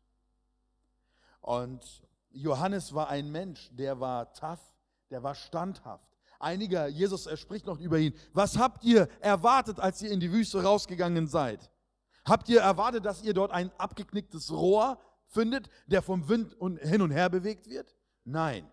Und 1.42 2.02
Johannes 2.30 2.94
war 2.94 3.10
ein 3.10 3.30
Mensch, 3.30 3.70
der 3.74 4.00
war 4.00 4.32
tough, 4.32 4.74
der 5.10 5.22
war 5.22 5.36
standhaft. 5.36 6.11
Einiger, 6.42 6.88
Jesus, 6.88 7.26
er 7.26 7.38
spricht 7.38 7.66
noch 7.66 7.80
über 7.80 7.98
ihn. 7.98 8.14
Was 8.34 8.58
habt 8.58 8.84
ihr 8.84 9.08
erwartet, 9.20 9.80
als 9.80 10.02
ihr 10.02 10.12
in 10.12 10.20
die 10.20 10.32
Wüste 10.32 10.64
rausgegangen 10.64 11.28
seid? 11.28 11.70
Habt 12.26 12.50
ihr 12.50 12.62
erwartet, 12.62 13.06
dass 13.06 13.24
ihr 13.24 13.34
dort 13.34 13.52
ein 13.52 13.72
abgeknicktes 13.78 14.52
Rohr 14.52 15.00
findet, 15.28 15.70
der 15.88 16.02
vom 16.02 16.28
Wind 16.30 16.56
hin 16.82 17.02
und 17.02 17.12
her 17.12 17.30
bewegt 17.30 17.68
wird? 17.68 17.96
Nein. 18.24 18.70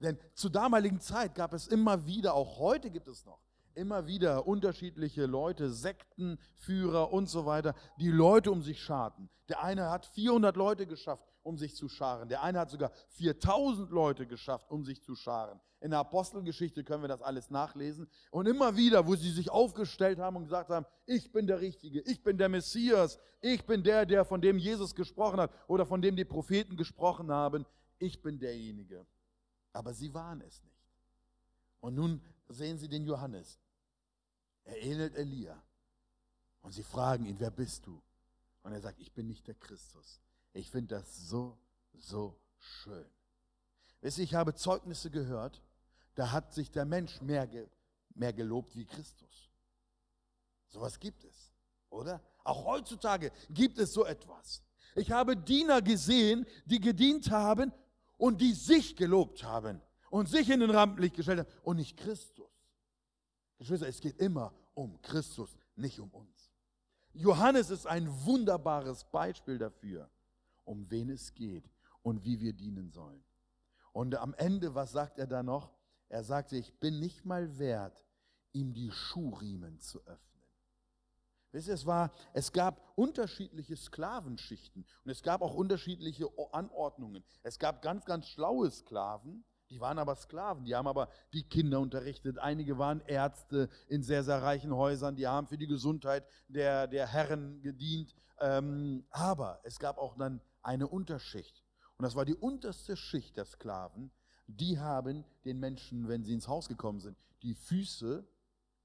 Denn 0.00 0.18
zur 0.34 0.50
damaligen 0.50 1.00
Zeit 1.00 1.34
gab 1.34 1.52
es 1.52 1.66
immer 1.66 2.06
wieder, 2.06 2.34
auch 2.34 2.58
heute 2.58 2.90
gibt 2.90 3.08
es 3.08 3.24
noch, 3.24 3.40
immer 3.74 4.06
wieder 4.06 4.46
unterschiedliche 4.46 5.26
Leute, 5.26 5.70
Sektenführer 5.70 7.12
und 7.12 7.28
so 7.28 7.46
weiter, 7.46 7.74
die 7.98 8.10
Leute 8.10 8.50
um 8.50 8.62
sich 8.62 8.82
scharten. 8.82 9.30
Der 9.48 9.62
eine 9.62 9.90
hat 9.90 10.06
400 10.06 10.56
Leute 10.56 10.86
geschafft, 10.86 11.24
um 11.42 11.56
sich 11.56 11.74
zu 11.76 11.88
scharen. 11.88 12.28
Der 12.28 12.42
eine 12.42 12.58
hat 12.58 12.70
sogar 12.70 12.90
4000 13.08 13.90
Leute 13.90 14.26
geschafft, 14.26 14.70
um 14.70 14.84
sich 14.84 15.02
zu 15.02 15.14
scharen. 15.14 15.60
In 15.86 15.90
der 15.90 16.00
Apostelgeschichte 16.00 16.82
können 16.82 17.04
wir 17.04 17.08
das 17.08 17.22
alles 17.22 17.48
nachlesen. 17.48 18.08
Und 18.32 18.46
immer 18.46 18.74
wieder, 18.74 19.06
wo 19.06 19.14
sie 19.14 19.30
sich 19.30 19.50
aufgestellt 19.50 20.18
haben 20.18 20.34
und 20.34 20.42
gesagt 20.42 20.68
haben, 20.68 20.84
ich 21.04 21.30
bin 21.30 21.46
der 21.46 21.60
Richtige, 21.60 22.00
ich 22.00 22.24
bin 22.24 22.38
der 22.38 22.48
Messias, 22.48 23.20
ich 23.40 23.64
bin 23.64 23.84
der, 23.84 24.04
der 24.04 24.24
von 24.24 24.40
dem 24.40 24.58
Jesus 24.58 24.96
gesprochen 24.96 25.38
hat 25.38 25.52
oder 25.68 25.86
von 25.86 26.02
dem 26.02 26.16
die 26.16 26.24
Propheten 26.24 26.76
gesprochen 26.76 27.30
haben, 27.30 27.64
ich 28.00 28.20
bin 28.20 28.40
derjenige. 28.40 29.06
Aber 29.72 29.94
sie 29.94 30.12
waren 30.12 30.40
es 30.40 30.60
nicht. 30.64 30.90
Und 31.78 31.94
nun 31.94 32.20
sehen 32.48 32.78
sie 32.78 32.88
den 32.88 33.04
Johannes. 33.04 33.60
Er 34.64 34.82
ähnelt 34.82 35.14
Elia. 35.14 35.62
Und 36.62 36.72
sie 36.72 36.82
fragen 36.82 37.26
ihn, 37.26 37.38
wer 37.38 37.52
bist 37.52 37.86
du? 37.86 38.02
Und 38.64 38.72
er 38.72 38.80
sagt, 38.80 38.98
ich 38.98 39.12
bin 39.12 39.28
nicht 39.28 39.46
der 39.46 39.54
Christus. 39.54 40.20
Ich 40.52 40.68
finde 40.68 40.96
das 40.96 41.28
so, 41.28 41.56
so 41.94 42.36
schön. 42.58 43.06
Wisst 44.00 44.18
ihr, 44.18 44.24
ich 44.24 44.34
habe 44.34 44.52
Zeugnisse 44.52 45.12
gehört, 45.12 45.62
da 46.16 46.32
hat 46.32 46.52
sich 46.52 46.70
der 46.70 46.84
Mensch 46.84 47.20
mehr, 47.20 47.46
ge 47.46 47.68
mehr 48.14 48.32
gelobt 48.32 48.74
wie 48.74 48.86
Christus. 48.86 49.50
Sowas 50.66 50.98
gibt 50.98 51.22
es, 51.24 51.54
oder? 51.90 52.20
Auch 52.42 52.64
heutzutage 52.64 53.30
gibt 53.50 53.78
es 53.78 53.92
so 53.92 54.04
etwas. 54.04 54.62
Ich 54.94 55.12
habe 55.12 55.36
Diener 55.36 55.82
gesehen, 55.82 56.46
die 56.64 56.80
gedient 56.80 57.30
haben 57.30 57.72
und 58.16 58.40
die 58.40 58.54
sich 58.54 58.96
gelobt 58.96 59.44
haben 59.44 59.82
und 60.10 60.28
sich 60.28 60.48
in 60.48 60.60
den 60.60 60.70
Rampenlicht 60.70 61.16
gestellt 61.16 61.40
haben 61.40 61.60
und 61.62 61.76
nicht 61.76 61.96
Christus. 61.98 62.50
Geschwister, 63.58 63.86
es 63.86 64.00
geht 64.00 64.18
immer 64.18 64.54
um 64.74 65.00
Christus, 65.02 65.56
nicht 65.74 66.00
um 66.00 66.10
uns. 66.10 66.50
Johannes 67.12 67.70
ist 67.70 67.86
ein 67.86 68.08
wunderbares 68.24 69.04
Beispiel 69.04 69.58
dafür, 69.58 70.10
um 70.64 70.90
wen 70.90 71.10
es 71.10 71.34
geht 71.34 71.70
und 72.02 72.24
wie 72.24 72.40
wir 72.40 72.54
dienen 72.54 72.90
sollen. 72.90 73.22
Und 73.92 74.14
am 74.14 74.34
Ende, 74.34 74.74
was 74.74 74.92
sagt 74.92 75.18
er 75.18 75.26
da 75.26 75.42
noch? 75.42 75.76
Er 76.08 76.24
sagte, 76.24 76.56
ich 76.56 76.78
bin 76.78 77.00
nicht 77.00 77.24
mal 77.24 77.58
wert, 77.58 78.04
ihm 78.52 78.72
die 78.72 78.90
Schuhriemen 78.90 79.80
zu 79.80 80.00
öffnen. 80.06 80.26
Wisst 81.52 81.68
ihr, 81.68 81.74
es, 81.74 81.86
war, 81.86 82.12
es 82.34 82.52
gab 82.52 82.82
unterschiedliche 82.96 83.76
Sklavenschichten 83.76 84.84
und 85.04 85.10
es 85.10 85.22
gab 85.22 85.42
auch 85.42 85.54
unterschiedliche 85.54 86.28
Anordnungen. 86.52 87.24
Es 87.42 87.58
gab 87.58 87.82
ganz, 87.82 88.04
ganz 88.04 88.26
schlaue 88.26 88.70
Sklaven, 88.70 89.44
die 89.70 89.80
waren 89.80 89.98
aber 89.98 90.14
Sklaven, 90.14 90.64
die 90.64 90.74
haben 90.74 90.86
aber 90.86 91.08
die 91.32 91.48
Kinder 91.48 91.80
unterrichtet. 91.80 92.38
Einige 92.38 92.78
waren 92.78 93.00
Ärzte 93.06 93.68
in 93.88 94.02
sehr, 94.02 94.22
sehr 94.22 94.42
reichen 94.42 94.74
Häusern, 94.74 95.16
die 95.16 95.26
haben 95.26 95.48
für 95.48 95.58
die 95.58 95.66
Gesundheit 95.66 96.24
der, 96.48 96.86
der 96.86 97.06
Herren 97.06 97.62
gedient. 97.62 98.14
Ähm, 98.38 99.06
aber 99.10 99.60
es 99.64 99.78
gab 99.78 99.98
auch 99.98 100.16
dann 100.16 100.40
eine 100.62 100.86
Unterschicht. 100.86 101.64
Und 101.96 102.02
das 102.02 102.14
war 102.14 102.24
die 102.24 102.34
unterste 102.34 102.96
Schicht 102.96 103.36
der 103.36 103.46
Sklaven. 103.46 104.10
Die 104.46 104.78
haben 104.78 105.24
den 105.44 105.58
Menschen, 105.58 106.08
wenn 106.08 106.24
sie 106.24 106.34
ins 106.34 106.48
Haus 106.48 106.68
gekommen 106.68 107.00
sind, 107.00 107.16
die 107.42 107.54
Füße, 107.54 108.26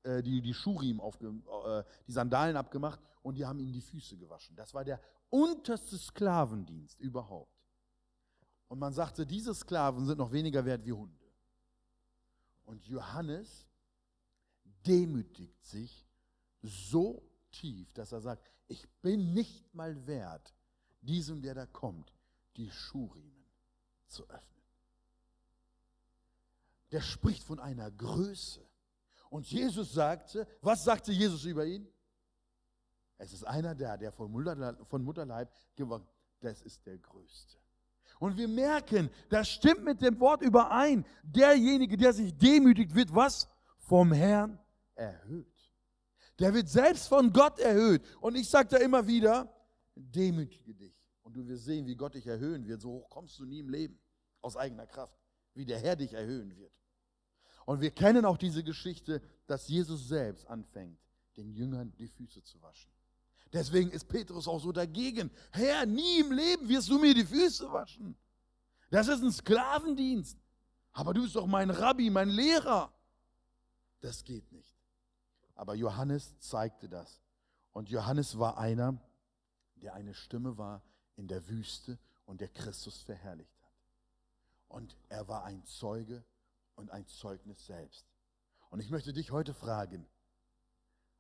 äh, 0.03 0.23
die, 0.23 0.41
die 0.41 0.53
Schurim, 0.53 0.99
aufge, 0.99 1.27
äh, 1.27 1.83
die 2.07 2.11
Sandalen 2.11 2.57
abgemacht 2.57 2.99
und 3.21 3.35
die 3.37 3.45
haben 3.45 3.59
ihnen 3.59 3.73
die 3.73 3.81
Füße 3.81 4.17
gewaschen. 4.17 4.55
Das 4.55 4.73
war 4.73 4.83
der 4.83 4.99
unterste 5.29 5.97
Sklavendienst 5.97 6.99
überhaupt. 6.99 7.61
Und 8.67 8.79
man 8.79 8.93
sagte, 8.93 9.25
diese 9.25 9.53
Sklaven 9.53 10.05
sind 10.05 10.17
noch 10.17 10.31
weniger 10.31 10.63
wert 10.65 10.85
wie 10.85 10.93
Hunde. 10.93 11.19
Und 12.63 12.85
Johannes 12.85 13.67
demütigt 14.85 15.63
sich 15.63 16.07
so 16.61 17.21
tief, 17.51 17.91
dass 17.93 18.11
er 18.11 18.21
sagt, 18.21 18.43
ich 18.67 18.87
bin 19.01 19.33
nicht 19.33 19.73
mal 19.73 20.07
wert, 20.07 20.53
diesem, 21.01 21.41
der 21.41 21.53
da 21.53 21.65
kommt, 21.65 22.13
die 22.55 22.71
Schuhriemen 22.71 23.45
zu 24.07 24.23
öffnen. 24.29 24.60
Der 26.91 27.01
spricht 27.01 27.43
von 27.43 27.59
einer 27.59 27.89
Größe. 27.91 28.67
Und 29.29 29.49
Jesus 29.49 29.93
sagte, 29.93 30.47
was 30.61 30.83
sagte 30.83 31.11
Jesus 31.11 31.45
über 31.45 31.65
ihn? 31.65 31.87
Es 33.17 33.33
ist 33.33 33.43
einer 33.45 33.75
der, 33.75 33.97
der 33.97 34.11
von 34.11 34.31
Mutterleib, 34.31 34.85
von 34.87 35.03
Mutterleib 35.03 35.49
geworden, 35.75 36.05
das 36.39 36.61
ist 36.63 36.85
der 36.85 36.97
Größte. 36.97 37.57
Und 38.19 38.35
wir 38.35 38.47
merken, 38.47 39.09
das 39.29 39.49
stimmt 39.49 39.83
mit 39.83 40.01
dem 40.01 40.19
Wort 40.19 40.41
überein. 40.41 41.05
Derjenige, 41.23 41.97
der 41.97 42.13
sich 42.13 42.35
demütigt, 42.37 42.93
wird 42.93 43.13
was? 43.13 43.47
Vom 43.77 44.11
Herrn 44.11 44.59
erhöht. 44.95 45.47
Der 46.39 46.53
wird 46.53 46.67
selbst 46.67 47.07
von 47.07 47.31
Gott 47.31 47.59
erhöht. 47.59 48.03
Und 48.19 48.35
ich 48.35 48.49
sage 48.49 48.69
da 48.69 48.77
immer 48.77 49.07
wieder, 49.07 49.51
demütige 49.95 50.73
dich. 50.73 50.95
Und 51.21 51.35
du 51.35 51.47
wirst 51.47 51.65
sehen, 51.65 51.85
wie 51.85 51.95
Gott 51.95 52.15
dich 52.15 52.27
erhöhen 52.27 52.67
wird. 52.67 52.81
So 52.81 52.89
hoch 52.91 53.09
kommst 53.09 53.39
du 53.39 53.45
nie 53.45 53.59
im 53.59 53.69
Leben 53.69 53.99
aus 54.41 54.57
eigener 54.57 54.87
Kraft, 54.87 55.17
wie 55.53 55.65
der 55.65 55.79
Herr 55.79 55.95
dich 55.95 56.13
erhöhen 56.13 56.55
wird. 56.57 56.73
Und 57.65 57.81
wir 57.81 57.91
kennen 57.91 58.25
auch 58.25 58.37
diese 58.37 58.63
Geschichte, 58.63 59.21
dass 59.47 59.67
Jesus 59.67 60.07
selbst 60.07 60.47
anfängt, 60.47 60.99
den 61.37 61.51
Jüngern 61.51 61.93
die 61.97 62.07
Füße 62.07 62.43
zu 62.43 62.61
waschen. 62.61 62.91
Deswegen 63.53 63.91
ist 63.91 64.07
Petrus 64.07 64.47
auch 64.47 64.59
so 64.59 64.71
dagegen. 64.71 65.29
Herr, 65.51 65.85
nie 65.85 66.19
im 66.19 66.31
Leben 66.31 66.69
wirst 66.69 66.89
du 66.89 66.97
mir 66.99 67.13
die 67.13 67.25
Füße 67.25 67.71
waschen. 67.71 68.15
Das 68.89 69.07
ist 69.07 69.21
ein 69.21 69.31
Sklavendienst. 69.31 70.37
Aber 70.93 71.13
du 71.13 71.21
bist 71.23 71.35
doch 71.35 71.47
mein 71.47 71.69
Rabbi, 71.69 72.09
mein 72.09 72.29
Lehrer. 72.29 72.93
Das 73.99 74.23
geht 74.23 74.51
nicht. 74.51 74.75
Aber 75.55 75.75
Johannes 75.75 76.37
zeigte 76.39 76.89
das. 76.89 77.21
Und 77.71 77.89
Johannes 77.89 78.37
war 78.37 78.57
einer, 78.57 78.99
der 79.75 79.93
eine 79.93 80.13
Stimme 80.13 80.57
war 80.57 80.83
in 81.15 81.27
der 81.27 81.47
Wüste 81.47 81.99
und 82.25 82.41
der 82.41 82.49
Christus 82.49 83.01
verherrlicht 83.01 83.61
hat. 83.61 83.71
Und 84.67 84.97
er 85.09 85.27
war 85.27 85.43
ein 85.43 85.63
Zeuge 85.65 86.25
und 86.81 86.89
ein 86.89 87.07
Zeugnis 87.07 87.65
selbst. 87.65 88.05
Und 88.69 88.79
ich 88.79 88.89
möchte 88.89 89.13
dich 89.13 89.31
heute 89.31 89.53
fragen, 89.53 90.07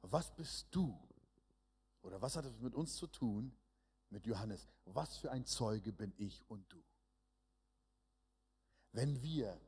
was 0.01 0.35
bist 0.35 0.67
du 0.71 0.99
oder 2.01 2.21
was 2.21 2.35
hat 2.35 2.45
es 2.45 2.59
mit 2.59 2.73
uns 2.73 2.95
zu 2.95 3.07
tun, 3.07 3.55
mit 4.09 4.25
Johannes? 4.25 4.67
Was 4.85 5.17
für 5.17 5.31
ein 5.31 5.45
Zeuge 5.45 5.93
bin 5.93 6.13
ich 6.17 6.43
und 6.49 6.65
du? 6.71 6.83
Wenn 8.91 9.21
wir 9.21 9.61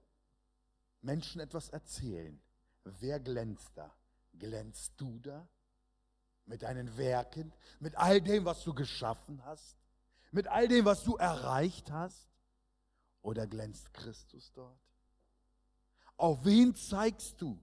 Menschen 1.01 1.39
etwas 1.39 1.69
erzählen, 1.69 2.41
wer 2.83 3.19
glänzt 3.19 3.77
da? 3.77 3.95
Glänzt 4.33 4.93
du 4.97 5.19
da? 5.19 5.47
Mit 6.45 6.63
deinen 6.63 6.97
Werken, 6.97 7.53
mit 7.79 7.95
all 7.95 8.19
dem, 8.19 8.43
was 8.43 8.63
du 8.63 8.73
geschaffen 8.73 9.45
hast, 9.45 9.77
mit 10.31 10.47
all 10.47 10.67
dem, 10.67 10.83
was 10.83 11.03
du 11.03 11.15
erreicht 11.15 11.89
hast? 11.91 12.27
Oder 13.21 13.47
glänzt 13.47 13.93
Christus 13.93 14.51
dort? 14.51 14.92
Auf 16.17 16.45
wen 16.45 16.75
zeigst 16.75 17.41
du? 17.41 17.59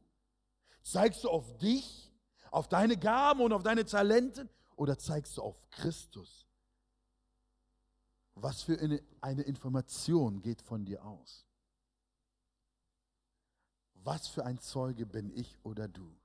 Zeigst 0.83 1.25
du 1.25 1.31
auf 1.31 1.59
dich, 1.59 2.13
auf 2.51 2.69
deine 2.69 2.97
Gaben 2.97 3.41
und 3.41 3.53
auf 3.53 3.63
deine 3.63 3.85
Talente 3.85 4.49
oder 4.77 4.99
zeigst 4.99 5.37
du 5.37 5.43
auf 5.43 5.61
Christus? 5.71 6.47
Was 8.35 8.63
für 8.63 8.79
eine, 8.79 9.03
eine 9.21 9.43
Information 9.43 10.41
geht 10.41 10.63
von 10.63 10.85
dir 10.85 11.05
aus? 11.05 11.47
Was 13.95 14.29
für 14.29 14.45
ein 14.45 14.59
Zeuge 14.59 15.05
bin 15.05 15.31
ich 15.31 15.59
oder 15.63 15.87
du? 15.87 16.17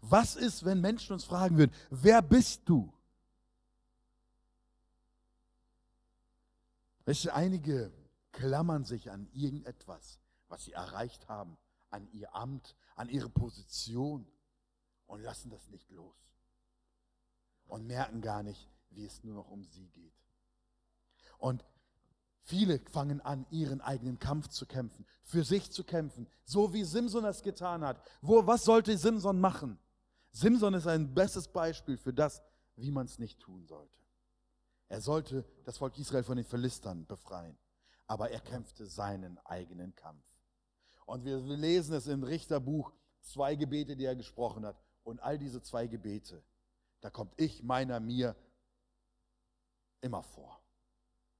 Was 0.00 0.34
ist, 0.34 0.64
wenn 0.64 0.80
Menschen 0.80 1.12
uns 1.12 1.24
fragen 1.24 1.56
würden, 1.56 1.72
wer 1.90 2.20
bist 2.20 2.62
du? 2.68 2.92
Weißt 7.04 7.26
du, 7.26 7.34
einige 7.34 7.92
klammern 8.32 8.84
sich 8.84 9.10
an 9.10 9.28
irgendetwas, 9.32 10.20
was 10.52 10.64
sie 10.64 10.72
erreicht 10.72 11.28
haben, 11.28 11.56
an 11.88 12.06
ihr 12.12 12.34
Amt, 12.34 12.76
an 12.94 13.08
ihre 13.08 13.30
Position 13.30 14.26
und 15.06 15.22
lassen 15.22 15.48
das 15.48 15.70
nicht 15.70 15.90
los 15.90 16.14
und 17.68 17.86
merken 17.86 18.20
gar 18.20 18.42
nicht, 18.42 18.70
wie 18.90 19.06
es 19.06 19.24
nur 19.24 19.34
noch 19.34 19.48
um 19.48 19.64
sie 19.64 19.88
geht. 19.88 20.12
Und 21.38 21.64
viele 22.42 22.80
fangen 22.90 23.22
an, 23.22 23.46
ihren 23.50 23.80
eigenen 23.80 24.18
Kampf 24.18 24.48
zu 24.48 24.66
kämpfen, 24.66 25.06
für 25.22 25.42
sich 25.42 25.72
zu 25.72 25.84
kämpfen, 25.84 26.28
so 26.44 26.74
wie 26.74 26.84
Simson 26.84 27.24
es 27.24 27.42
getan 27.42 27.82
hat. 27.82 28.02
Wo, 28.20 28.46
was 28.46 28.64
sollte 28.64 28.96
Simson 28.98 29.40
machen? 29.40 29.78
Simson 30.32 30.74
ist 30.74 30.86
ein 30.86 31.14
bestes 31.14 31.48
Beispiel 31.48 31.96
für 31.96 32.12
das, 32.12 32.42
wie 32.76 32.90
man 32.90 33.06
es 33.06 33.18
nicht 33.18 33.40
tun 33.40 33.64
sollte. 33.64 33.98
Er 34.88 35.00
sollte 35.00 35.46
das 35.64 35.78
Volk 35.78 35.96
Israel 35.96 36.24
von 36.24 36.36
den 36.36 36.44
Philistern 36.44 37.06
befreien, 37.06 37.56
aber 38.06 38.30
er 38.30 38.40
kämpfte 38.40 38.84
seinen 38.84 39.38
eigenen 39.46 39.94
Kampf. 39.94 40.31
Und 41.06 41.24
wir 41.24 41.38
lesen 41.38 41.94
es 41.94 42.06
im 42.06 42.22
Richterbuch, 42.22 42.92
zwei 43.20 43.56
Gebete, 43.56 43.96
die 43.96 44.04
er 44.04 44.16
gesprochen 44.16 44.64
hat. 44.64 44.80
Und 45.02 45.20
all 45.20 45.38
diese 45.38 45.62
zwei 45.62 45.86
Gebete 45.86 46.42
da 47.02 47.10
kommt 47.10 47.34
ich, 47.36 47.62
meiner, 47.62 48.00
mir 48.00 48.34
immer 50.00 50.22
vor. 50.22 50.62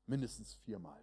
Mindestens 0.07 0.55
viermal. 0.55 1.03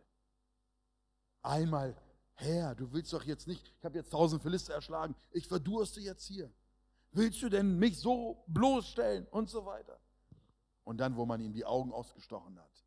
Einmal, 1.42 1.96
Herr, 2.34 2.76
du 2.76 2.92
willst 2.92 3.12
doch 3.14 3.24
jetzt 3.24 3.48
nicht, 3.48 3.74
ich 3.80 3.86
habe 3.86 3.98
jetzt 3.98 4.12
tausend 4.12 4.44
Philister 4.44 4.74
erschlagen, 4.74 5.16
ich 5.32 5.48
verdurste 5.48 6.02
jetzt 6.02 6.26
hier. 6.26 6.54
Willst 7.12 7.42
du 7.42 7.50
denn 7.50 7.80
mich 7.80 8.00
so 8.00 8.44
bloßstellen 8.48 9.28
und 9.28 9.50
so 9.50 9.66
weiter? 9.66 10.00
Und 10.84 10.98
dann, 10.98 11.16
wo 11.16 11.26
man 11.26 11.40
ihm 11.40 11.54
die 11.54 11.66
Augen 11.66 11.94
ausgestochen 11.94 12.60
hat, 12.60 12.86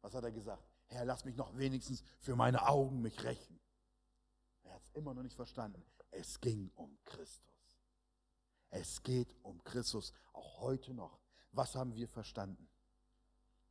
was 0.00 0.14
hat 0.14 0.24
er 0.24 0.32
gesagt? 0.32 0.64
Herr, 0.86 1.04
lass 1.04 1.26
mich 1.26 1.36
noch 1.36 1.56
wenigstens 1.56 2.02
für 2.20 2.34
meine 2.34 2.66
Augen 2.66 3.02
mich 3.02 3.22
rächen. 3.22 3.60
Hat 4.82 4.88
es 4.88 4.94
immer 4.94 5.14
noch 5.14 5.22
nicht 5.22 5.36
verstanden. 5.36 5.84
Es 6.10 6.40
ging 6.40 6.70
um 6.74 6.98
Christus. 7.04 7.78
Es 8.70 9.02
geht 9.02 9.36
um 9.42 9.62
Christus, 9.62 10.12
auch 10.32 10.60
heute 10.60 10.92
noch. 10.92 11.20
Was 11.52 11.74
haben 11.76 11.94
wir 11.94 12.08
verstanden? 12.08 12.68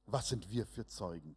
Was 0.06 0.30
sind 0.30 0.50
wir 0.50 0.66
für 0.66 0.86
Zeugen? 0.86 1.36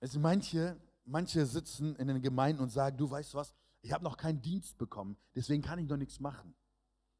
Sind 0.00 0.22
manche, 0.22 0.80
manche 1.04 1.44
sitzen 1.46 1.96
in 1.96 2.08
den 2.08 2.22
Gemeinden 2.22 2.62
und 2.62 2.70
sagen, 2.70 2.96
du 2.96 3.10
weißt 3.10 3.34
was, 3.34 3.54
ich 3.80 3.92
habe 3.92 4.04
noch 4.04 4.16
keinen 4.16 4.40
Dienst 4.40 4.78
bekommen, 4.78 5.16
deswegen 5.34 5.62
kann 5.62 5.78
ich 5.78 5.88
noch 5.88 5.96
nichts 5.96 6.20
machen. 6.20 6.54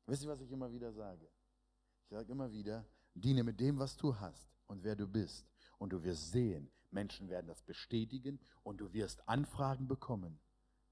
Wisst 0.07 0.23
ihr, 0.23 0.29
was 0.29 0.41
ich 0.41 0.51
immer 0.51 0.73
wieder 0.73 0.93
sage? 0.93 1.29
Ich 2.03 2.09
sage 2.11 2.31
immer 2.31 2.51
wieder, 2.53 2.87
diene 3.15 3.43
mit 3.43 3.59
dem, 3.59 3.79
was 3.79 3.97
du 3.97 4.15
hast 4.15 4.49
und 4.67 4.83
wer 4.83 4.95
du 4.97 5.07
bist. 5.07 5.47
Und 5.79 5.93
du 5.93 6.03
wirst 6.03 6.31
sehen, 6.31 6.71
Menschen 6.95 7.29
werden 7.29 7.47
das 7.47 7.63
bestätigen 7.63 8.41
und 8.63 8.79
du 8.79 8.93
wirst 8.93 9.29
Anfragen 9.29 9.87
bekommen, 9.87 10.41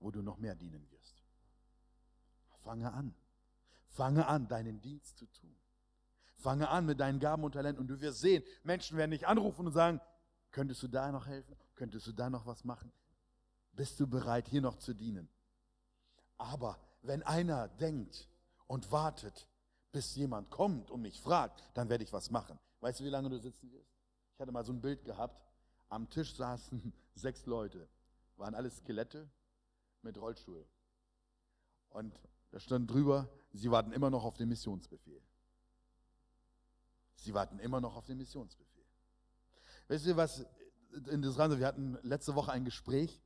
wo 0.01 0.11
du 0.11 0.23
noch 0.23 0.39
mehr 0.39 0.55
dienen 0.55 0.91
wirst. 0.91 1.23
Fange 2.59 2.93
an. 2.93 3.15
Fange 3.89 4.27
an, 4.27 4.49
deinen 4.49 4.81
Dienst 4.81 5.19
zu 5.19 5.27
tun. 5.27 5.55
Fange 6.37 6.69
an 6.69 6.87
mit 6.87 6.99
deinen 7.01 7.21
Gaben 7.21 7.45
und 7.45 7.53
Talenten 7.53 7.81
und 7.81 7.89
du 7.89 8.01
wirst 8.01 8.21
sehen, 8.21 8.43
Menschen 8.65 8.97
werden 8.97 9.13
dich 9.13 9.27
anrufen 9.27 9.67
und 9.67 9.73
sagen, 9.73 10.01
könntest 10.51 10.83
du 10.83 10.89
da 10.89 11.13
noch 11.13 11.27
helfen? 11.27 11.57
Könntest 11.75 12.07
du 12.07 12.13
da 12.13 12.29
noch 12.31 12.47
was 12.47 12.65
machen? 12.65 12.93
Bist 13.73 13.99
du 14.01 14.07
bereit, 14.07 14.49
hier 14.49 14.61
noch 14.61 14.77
zu 14.77 14.95
dienen? 14.95 15.29
Aber 16.37 16.79
wenn 17.03 17.23
einer 17.23 17.69
denkt 17.69 18.29
und 18.67 18.91
wartet, 18.91 19.47
bis 19.93 20.15
jemand 20.17 20.51
kommt 20.51 20.91
und 20.91 21.03
mich 21.03 21.21
fragt, 21.21 21.69
dann 21.75 21.89
werde 21.89 22.05
ich 22.05 22.13
was 22.13 22.31
machen. 22.31 22.59
Weißt 22.81 23.01
du, 23.01 23.05
wie 23.05 23.11
lange 23.11 23.29
du 23.29 23.39
sitzen 23.39 23.71
wirst? 23.71 23.93
Ich 24.35 24.41
hatte 24.41 24.53
mal 24.53 24.65
so 24.65 24.73
ein 24.73 24.81
Bild 24.81 25.05
gehabt. 25.05 25.41
Am 25.93 26.09
Tisch 26.09 26.35
saßen 26.35 26.91
sechs 27.15 27.45
Leute, 27.45 27.87
waren 28.39 28.55
alles 28.55 28.79
Skelette 28.79 29.29
mit 30.01 30.17
Rollstuhl. 30.17 30.67
Und 31.91 32.19
da 32.51 32.59
stand 32.59 32.91
drüber, 32.91 33.29
sie 33.53 33.71
warten 33.71 33.93
immer 33.93 34.09
noch 34.09 34.25
auf 34.25 34.39
den 34.39 34.49
Missionsbefehl. 34.49 35.23
Sie 37.17 37.35
warten 37.35 37.59
immer 37.59 37.83
noch 37.83 37.95
auf 37.95 38.07
den 38.07 38.17
Missionsbefehl. 38.17 38.87
Wisst 39.89 40.07
ihr, 40.07 40.17
was 40.17 40.47
interessant 41.11 41.53
ist? 41.53 41.61
Wir 41.61 41.67
hatten 41.67 41.99
letzte 42.03 42.35
Woche 42.35 42.53
ein 42.53 42.65
Gespräch 42.65 43.21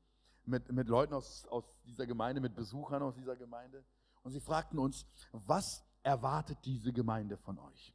mit, 0.44 0.72
mit 0.72 0.88
Leuten 0.88 1.14
aus, 1.14 1.46
aus 1.46 1.64
dieser 1.84 2.04
Gemeinde, 2.04 2.40
mit 2.40 2.56
Besuchern 2.56 3.00
aus 3.00 3.14
dieser 3.14 3.36
Gemeinde. 3.36 3.84
Und 4.24 4.32
sie 4.32 4.40
fragten 4.40 4.80
uns, 4.80 5.06
was 5.30 5.84
erwartet 6.02 6.58
diese 6.64 6.92
Gemeinde 6.92 7.36
von 7.36 7.60
euch? 7.60 7.94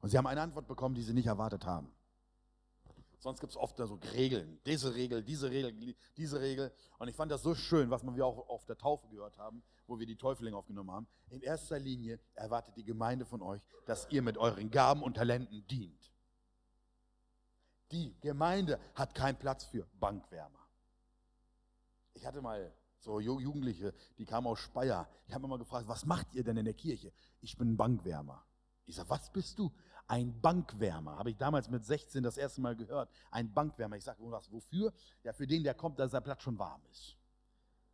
Und 0.00 0.08
sie 0.08 0.18
haben 0.18 0.26
eine 0.26 0.40
Antwort 0.40 0.66
bekommen, 0.66 0.96
die 0.96 1.02
sie 1.02 1.14
nicht 1.14 1.26
erwartet 1.26 1.64
haben. 1.64 1.94
Sonst 3.24 3.40
gibt 3.40 3.52
es 3.52 3.56
oft 3.56 3.78
so 3.78 3.98
Regeln, 4.12 4.60
diese 4.66 4.94
Regel, 4.94 5.22
diese 5.22 5.50
Regel, 5.50 5.96
diese 6.18 6.42
Regel. 6.42 6.70
Und 6.98 7.08
ich 7.08 7.16
fand 7.16 7.32
das 7.32 7.42
so 7.42 7.54
schön, 7.54 7.88
was 7.88 8.04
wir 8.04 8.26
auch 8.26 8.50
auf 8.50 8.66
der 8.66 8.76
Taufe 8.76 9.08
gehört 9.08 9.38
haben, 9.38 9.62
wo 9.86 9.98
wir 9.98 10.04
die 10.04 10.16
Täufelinge 10.16 10.54
aufgenommen 10.54 10.90
haben. 10.90 11.06
In 11.30 11.40
erster 11.40 11.78
Linie 11.78 12.20
erwartet 12.34 12.76
die 12.76 12.84
Gemeinde 12.84 13.24
von 13.24 13.40
euch, 13.40 13.62
dass 13.86 14.06
ihr 14.10 14.20
mit 14.20 14.36
euren 14.36 14.70
Gaben 14.70 15.02
und 15.02 15.14
Talenten 15.14 15.66
dient. 15.68 16.12
Die 17.92 18.14
Gemeinde 18.20 18.78
hat 18.94 19.14
keinen 19.14 19.38
Platz 19.38 19.64
für 19.64 19.86
Bankwärmer. 19.98 20.68
Ich 22.12 22.26
hatte 22.26 22.42
mal 22.42 22.74
so 22.98 23.20
Jugendliche, 23.20 23.94
die 24.18 24.26
kamen 24.26 24.48
aus 24.48 24.58
Speyer. 24.58 25.08
Ich 25.26 25.32
habe 25.32 25.46
immer 25.46 25.56
gefragt, 25.56 25.88
was 25.88 26.04
macht 26.04 26.34
ihr 26.34 26.44
denn 26.44 26.58
in 26.58 26.66
der 26.66 26.74
Kirche? 26.74 27.10
Ich 27.40 27.56
bin 27.56 27.74
Bankwärmer. 27.74 28.44
Ich 28.84 28.96
sage, 28.96 29.08
was 29.08 29.32
bist 29.32 29.58
du? 29.58 29.72
Ein 30.06 30.38
Bankwärmer. 30.40 31.16
Habe 31.16 31.30
ich 31.30 31.36
damals 31.36 31.70
mit 31.70 31.84
16 31.84 32.22
das 32.22 32.36
erste 32.36 32.60
Mal 32.60 32.76
gehört. 32.76 33.10
Ein 33.30 33.52
Bankwärmer. 33.52 33.96
Ich 33.96 34.04
sage, 34.04 34.18
was, 34.30 34.50
wofür? 34.52 34.92
Ja, 35.22 35.32
für 35.32 35.46
den, 35.46 35.64
der 35.64 35.74
kommt, 35.74 35.98
dass 35.98 36.10
der 36.10 36.20
Platz 36.20 36.42
schon 36.42 36.58
warm 36.58 36.82
ist. 36.90 37.16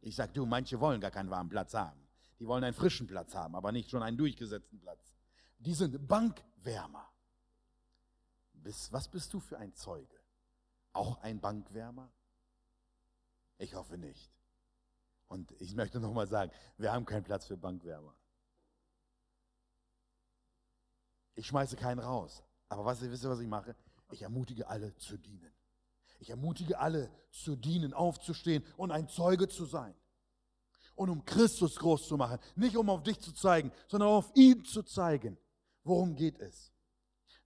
Ich 0.00 0.16
sage, 0.16 0.32
du, 0.32 0.46
manche 0.46 0.80
wollen 0.80 1.00
gar 1.00 1.10
keinen 1.10 1.30
warmen 1.30 1.50
Platz 1.50 1.74
haben. 1.74 2.00
Die 2.38 2.46
wollen 2.46 2.64
einen 2.64 2.74
frischen 2.74 3.06
Platz 3.06 3.34
haben, 3.34 3.54
aber 3.54 3.70
nicht 3.70 3.90
schon 3.90 4.02
einen 4.02 4.16
durchgesetzten 4.16 4.80
Platz. 4.80 5.14
Die 5.58 5.74
sind 5.74 6.08
Bankwärmer. 6.08 7.06
was 8.90 9.08
bist 9.08 9.32
du 9.32 9.40
für 9.40 9.58
ein 9.58 9.74
Zeuge? 9.74 10.18
Auch 10.92 11.20
ein 11.22 11.38
Bankwärmer? 11.38 12.10
Ich 13.58 13.74
hoffe 13.74 13.98
nicht. 13.98 14.32
Und 15.28 15.52
ich 15.60 15.74
möchte 15.76 16.00
nochmal 16.00 16.26
sagen, 16.26 16.50
wir 16.78 16.92
haben 16.92 17.04
keinen 17.04 17.22
Platz 17.22 17.46
für 17.46 17.56
Bankwärmer. 17.56 18.14
Ich 21.34 21.46
schmeiße 21.46 21.76
keinen 21.76 22.00
raus. 22.00 22.42
Aber 22.68 22.84
was, 22.84 23.00
wisst 23.00 23.24
ihr, 23.24 23.30
was 23.30 23.40
ich 23.40 23.48
mache? 23.48 23.74
Ich 24.10 24.22
ermutige 24.22 24.68
alle 24.68 24.94
zu 24.96 25.16
dienen. 25.16 25.52
Ich 26.18 26.30
ermutige 26.30 26.78
alle 26.78 27.10
zu 27.30 27.56
dienen, 27.56 27.94
aufzustehen 27.94 28.64
und 28.76 28.90
ein 28.90 29.08
Zeuge 29.08 29.48
zu 29.48 29.64
sein. 29.64 29.94
Und 30.94 31.08
um 31.08 31.24
Christus 31.24 31.76
groß 31.76 32.08
zu 32.08 32.16
machen. 32.16 32.38
Nicht 32.56 32.76
um 32.76 32.90
auf 32.90 33.02
dich 33.02 33.18
zu 33.18 33.32
zeigen, 33.32 33.72
sondern 33.88 34.10
auf 34.10 34.30
ihn 34.34 34.64
zu 34.64 34.82
zeigen. 34.82 35.38
Worum 35.82 36.14
geht 36.14 36.38
es? 36.38 36.72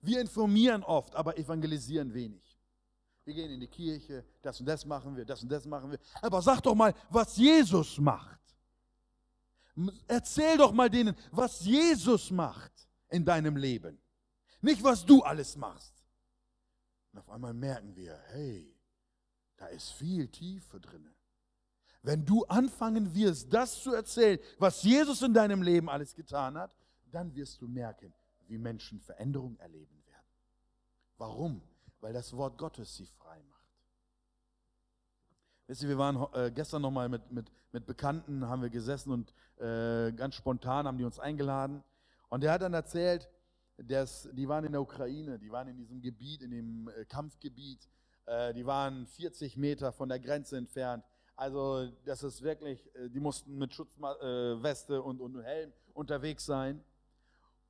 Wir 0.00 0.20
informieren 0.20 0.82
oft, 0.82 1.14
aber 1.14 1.38
evangelisieren 1.38 2.12
wenig. 2.12 2.58
Wir 3.24 3.34
gehen 3.34 3.50
in 3.50 3.60
die 3.60 3.68
Kirche, 3.68 4.24
das 4.42 4.60
und 4.60 4.66
das 4.66 4.84
machen 4.84 5.16
wir, 5.16 5.24
das 5.24 5.42
und 5.42 5.48
das 5.48 5.64
machen 5.64 5.90
wir. 5.90 5.98
Aber 6.20 6.42
sag 6.42 6.60
doch 6.60 6.74
mal, 6.74 6.92
was 7.08 7.36
Jesus 7.36 7.98
macht. 7.98 8.40
Erzähl 10.06 10.58
doch 10.58 10.72
mal 10.72 10.90
denen, 10.90 11.16
was 11.30 11.60
Jesus 11.60 12.30
macht 12.30 12.72
in 13.10 13.24
deinem 13.24 13.56
Leben. 13.56 13.98
Nicht, 14.60 14.82
was 14.82 15.04
du 15.04 15.22
alles 15.22 15.56
machst. 15.56 15.92
Und 17.12 17.18
auf 17.18 17.30
einmal 17.30 17.54
merken 17.54 17.94
wir, 17.94 18.18
hey, 18.28 18.74
da 19.56 19.66
ist 19.66 19.92
viel 19.92 20.28
Tiefe 20.28 20.80
drin. 20.80 21.14
Wenn 22.02 22.24
du 22.24 22.44
anfangen 22.46 23.14
wirst, 23.14 23.52
das 23.52 23.82
zu 23.82 23.94
erzählen, 23.94 24.38
was 24.58 24.82
Jesus 24.82 25.22
in 25.22 25.32
deinem 25.32 25.62
Leben 25.62 25.88
alles 25.88 26.14
getan 26.14 26.58
hat, 26.58 26.76
dann 27.10 27.34
wirst 27.34 27.62
du 27.62 27.68
merken, 27.68 28.12
wie 28.46 28.58
Menschen 28.58 29.00
Veränderung 29.00 29.56
erleben 29.58 30.04
werden. 30.06 30.26
Warum? 31.16 31.62
Weil 32.00 32.12
das 32.12 32.36
Wort 32.36 32.58
Gottes 32.58 32.96
sie 32.96 33.06
frei 33.06 33.42
macht. 33.44 33.54
Wisst 35.66 35.82
ihr, 35.82 35.88
wir 35.88 35.98
waren 35.98 36.26
äh, 36.34 36.50
gestern 36.50 36.82
nochmal 36.82 37.08
mit, 37.08 37.30
mit, 37.30 37.50
mit 37.72 37.86
Bekannten, 37.86 38.46
haben 38.48 38.60
wir 38.60 38.70
gesessen 38.70 39.12
und 39.12 39.32
äh, 39.58 40.12
ganz 40.12 40.34
spontan 40.34 40.86
haben 40.86 40.98
die 40.98 41.04
uns 41.04 41.18
eingeladen. 41.18 41.82
Und 42.34 42.40
der 42.40 42.50
hat 42.50 42.62
dann 42.62 42.74
erzählt, 42.74 43.30
dass, 43.76 44.28
die 44.32 44.48
waren 44.48 44.64
in 44.64 44.72
der 44.72 44.82
Ukraine, 44.82 45.38
die 45.38 45.52
waren 45.52 45.68
in 45.68 45.76
diesem 45.76 46.00
Gebiet, 46.00 46.42
in 46.42 46.50
dem 46.50 46.88
äh, 46.88 47.04
Kampfgebiet, 47.04 47.88
äh, 48.26 48.52
die 48.52 48.66
waren 48.66 49.06
40 49.06 49.56
Meter 49.56 49.92
von 49.92 50.08
der 50.08 50.18
Grenze 50.18 50.56
entfernt. 50.56 51.04
Also 51.36 51.92
das 52.04 52.24
ist 52.24 52.42
wirklich, 52.42 52.92
äh, 52.96 53.08
die 53.08 53.20
mussten 53.20 53.56
mit 53.56 53.72
Schutzweste 53.72 55.00
und, 55.00 55.20
und 55.20 55.44
Helm 55.44 55.72
unterwegs 55.92 56.44
sein. 56.44 56.82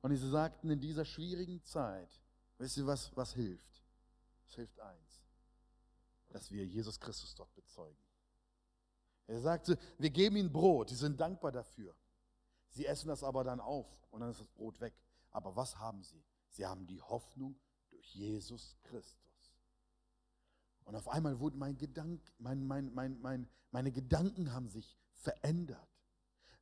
Und 0.01 0.15
sie 0.15 0.29
sagten, 0.31 0.71
in 0.71 0.79
dieser 0.79 1.05
schwierigen 1.05 1.63
Zeit, 1.63 2.19
wisst 2.57 2.77
ihr, 2.77 2.87
was, 2.87 3.15
was 3.15 3.35
hilft? 3.35 3.83
Es 4.47 4.55
hilft 4.55 4.79
eins, 4.79 5.21
dass 6.29 6.49
wir 6.49 6.65
Jesus 6.65 6.99
Christus 6.99 7.35
dort 7.35 7.53
bezeugen. 7.53 8.01
Er 9.27 9.41
sagte, 9.41 9.77
wir 9.99 10.09
geben 10.09 10.37
ihnen 10.37 10.51
Brot, 10.51 10.89
die 10.89 10.95
sind 10.95 11.21
dankbar 11.21 11.51
dafür. 11.51 11.95
Sie 12.75 12.85
essen 12.85 13.07
das 13.07 13.23
aber 13.23 13.45
dann 13.45 13.61
auf 13.61 13.87
und 14.11 14.19
dann 14.19 14.29
ist 14.29 14.41
das 14.41 14.49
Brot 14.49 14.81
weg. 14.81 14.93
Aber 15.31 15.55
was 15.55 15.79
haben 15.79 16.03
sie? 16.03 16.21
Sie 16.49 16.65
haben 16.65 16.85
die 16.87 17.01
Hoffnung 17.01 17.57
durch 17.89 18.13
Jesus 18.13 18.75
Christus. 18.83 19.55
Und 20.83 20.95
auf 20.95 21.07
einmal 21.07 21.39
wurden 21.39 21.57
mein 21.57 21.77
Gedank, 21.77 22.21
mein, 22.37 22.65
mein, 22.65 22.93
mein, 22.93 23.17
mein, 23.21 23.49
meine 23.71 23.93
Gedanken 23.93 24.51
haben 24.51 24.67
sich 24.67 24.97
verändert. 25.13 25.87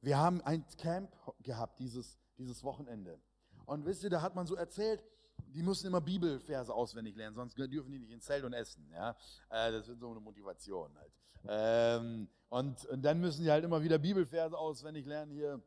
Wir 0.02 0.19
haben 0.19 0.39
ein 0.41 0.63
Camp 0.78 1.12
gehabt 1.41 1.80
dieses, 1.80 2.19
dieses 2.38 2.63
Wochenende. 2.63 3.19
Und 3.65 3.84
wisst 3.86 4.04
ihr, 4.04 4.12
da 4.12 4.21
hat 4.21 4.36
man 4.36 4.45
so 4.45 4.56
erzählt, 4.56 5.04
die 5.47 5.63
müssen 5.63 5.88
immer 5.88 5.99
Bibelverse 6.02 6.71
auswendig 6.71 7.15
lernen, 7.15 7.36
sonst 7.36 7.58
dürfen 7.58 7.91
die 7.91 7.99
nicht 7.99 8.12
ins 8.12 8.26
Zelt 8.26 8.43
und 8.43 8.54
essen. 8.54 8.88
Ja? 8.91 9.17
Äh, 9.49 9.71
das 9.71 9.88
wird 9.88 9.99
so 9.99 10.12
eine 10.12 10.19
Motivation 10.19 10.95
halt. 10.95 11.12
Ähm, 11.47 12.30
und, 12.49 12.86
und 12.86 13.02
dann 13.02 13.19
müssen 13.19 13.43
die 13.43 13.49
halt 13.49 13.63
immer 13.65 13.82
wieder 13.82 13.97
Bibelverse 13.97 14.56
auswendig 14.56 15.08
lernen 15.08 15.32
hier. 15.32 15.60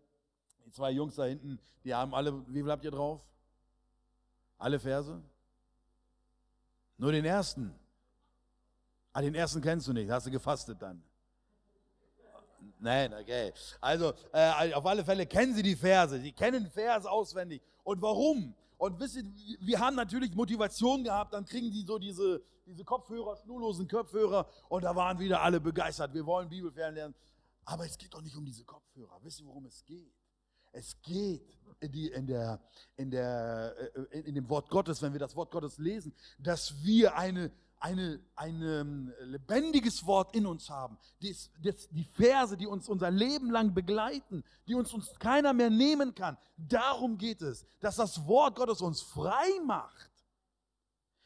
Die 0.67 0.73
zwei 0.73 0.91
Jungs 0.91 1.15
da 1.15 1.25
hinten, 1.25 1.59
die 1.85 1.95
haben 1.95 2.15
alle, 2.15 2.47
wie 2.49 2.61
viel 2.61 2.71
habt 2.71 2.85
ihr 2.85 2.91
drauf? 2.91 3.21
Alle 4.59 4.79
Verse? 4.79 5.23
Nur 6.99 7.13
den 7.13 7.25
ersten. 7.25 7.73
Ah, 9.13 9.23
den 9.23 9.35
ersten 9.35 9.63
kennst 9.63 9.87
du 9.87 9.93
nicht, 9.93 10.11
hast 10.11 10.27
du 10.27 10.31
gefastet 10.31 10.83
dann. 10.83 11.03
Nein, 12.79 13.15
okay. 13.15 13.53
Also, 13.81 14.13
äh, 14.33 14.73
auf 14.75 14.85
alle 14.85 15.05
Fälle 15.05 15.27
kennen 15.27 15.55
sie 15.55 15.63
die 15.63 15.77
Verse. 15.77 16.21
Sie 16.21 16.33
kennen 16.33 16.69
Verse 16.71 17.11
auswendig. 17.11 17.63
Und 17.85 18.03
warum? 18.03 18.55
Und 18.77 18.99
wisst 19.01 19.17
ihr, 19.17 19.25
wir 19.61 19.79
haben 19.81 19.97
natürlich 19.97 20.35
Motivation 20.35 21.03
gehabt, 21.03 21.33
dann 21.33 21.47
kriegen 21.47 21.71
die 21.71 21.83
so 21.83 21.99
diese, 21.99 22.43
diese 22.67 22.85
Kopfhörer, 22.85 23.37
schnurlosen 23.37 23.89
Kopfhörer, 23.89 24.47
und 24.69 24.83
da 24.83 24.95
waren 24.95 25.19
wieder 25.19 25.41
alle 25.41 25.61
begeistert. 25.61 26.13
Wir 26.13 26.27
wollen 26.27 26.49
Bibelferien 26.49 26.95
lernen. 26.95 27.15
Aber 27.65 27.87
es 27.87 27.97
geht 27.97 28.13
doch 28.13 28.23
nicht 28.23 28.37
um 28.37 28.45
diese 28.45 28.65
Kopfhörer. 28.65 29.19
Wisst 29.23 29.41
ihr, 29.41 29.47
worum 29.47 29.65
es 29.67 29.85
geht? 29.85 30.13
Es 30.73 31.01
geht 31.03 31.57
in, 31.81 31.93
die, 31.93 32.09
in, 32.09 32.27
der, 32.27 32.61
in, 32.97 33.11
der, 33.11 33.75
äh, 34.13 34.21
in 34.21 34.35
dem 34.35 34.49
Wort 34.49 34.71
Gottes, 34.71 35.03
wenn 35.03 35.13
wir 35.13 35.21
das 35.21 35.37
Wort 35.37 35.51
Gottes 35.51 35.79
lesen, 35.79 36.15
dass 36.39 36.83
wir 36.83 37.17
eine, 37.17 37.51
eine, 37.79 38.21
ein 38.35 38.63
ähm, 38.63 39.13
lebendiges 39.21 40.07
Wort 40.07 40.35
in 40.35 40.47
uns 40.47 40.71
haben. 40.71 40.99
Dies, 41.21 41.51
das, 41.63 41.89
die 41.91 42.05
Verse, 42.05 42.57
die 42.57 42.67
uns 42.67 42.89
unser 42.89 43.11
Leben 43.11 43.51
lang 43.51 43.75
begleiten, 43.75 44.43
die 44.67 44.75
uns, 44.75 44.93
uns 44.93 45.19
keiner 45.19 45.53
mehr 45.53 45.71
nehmen 45.71 46.15
kann. 46.15 46.37
Darum 46.57 47.19
geht 47.19 47.43
es, 47.43 47.67
dass 47.81 47.97
das 47.97 48.27
Wort 48.27 48.57
Gottes 48.57 48.81
uns 48.81 49.03
frei 49.03 49.49
macht. 49.65 50.11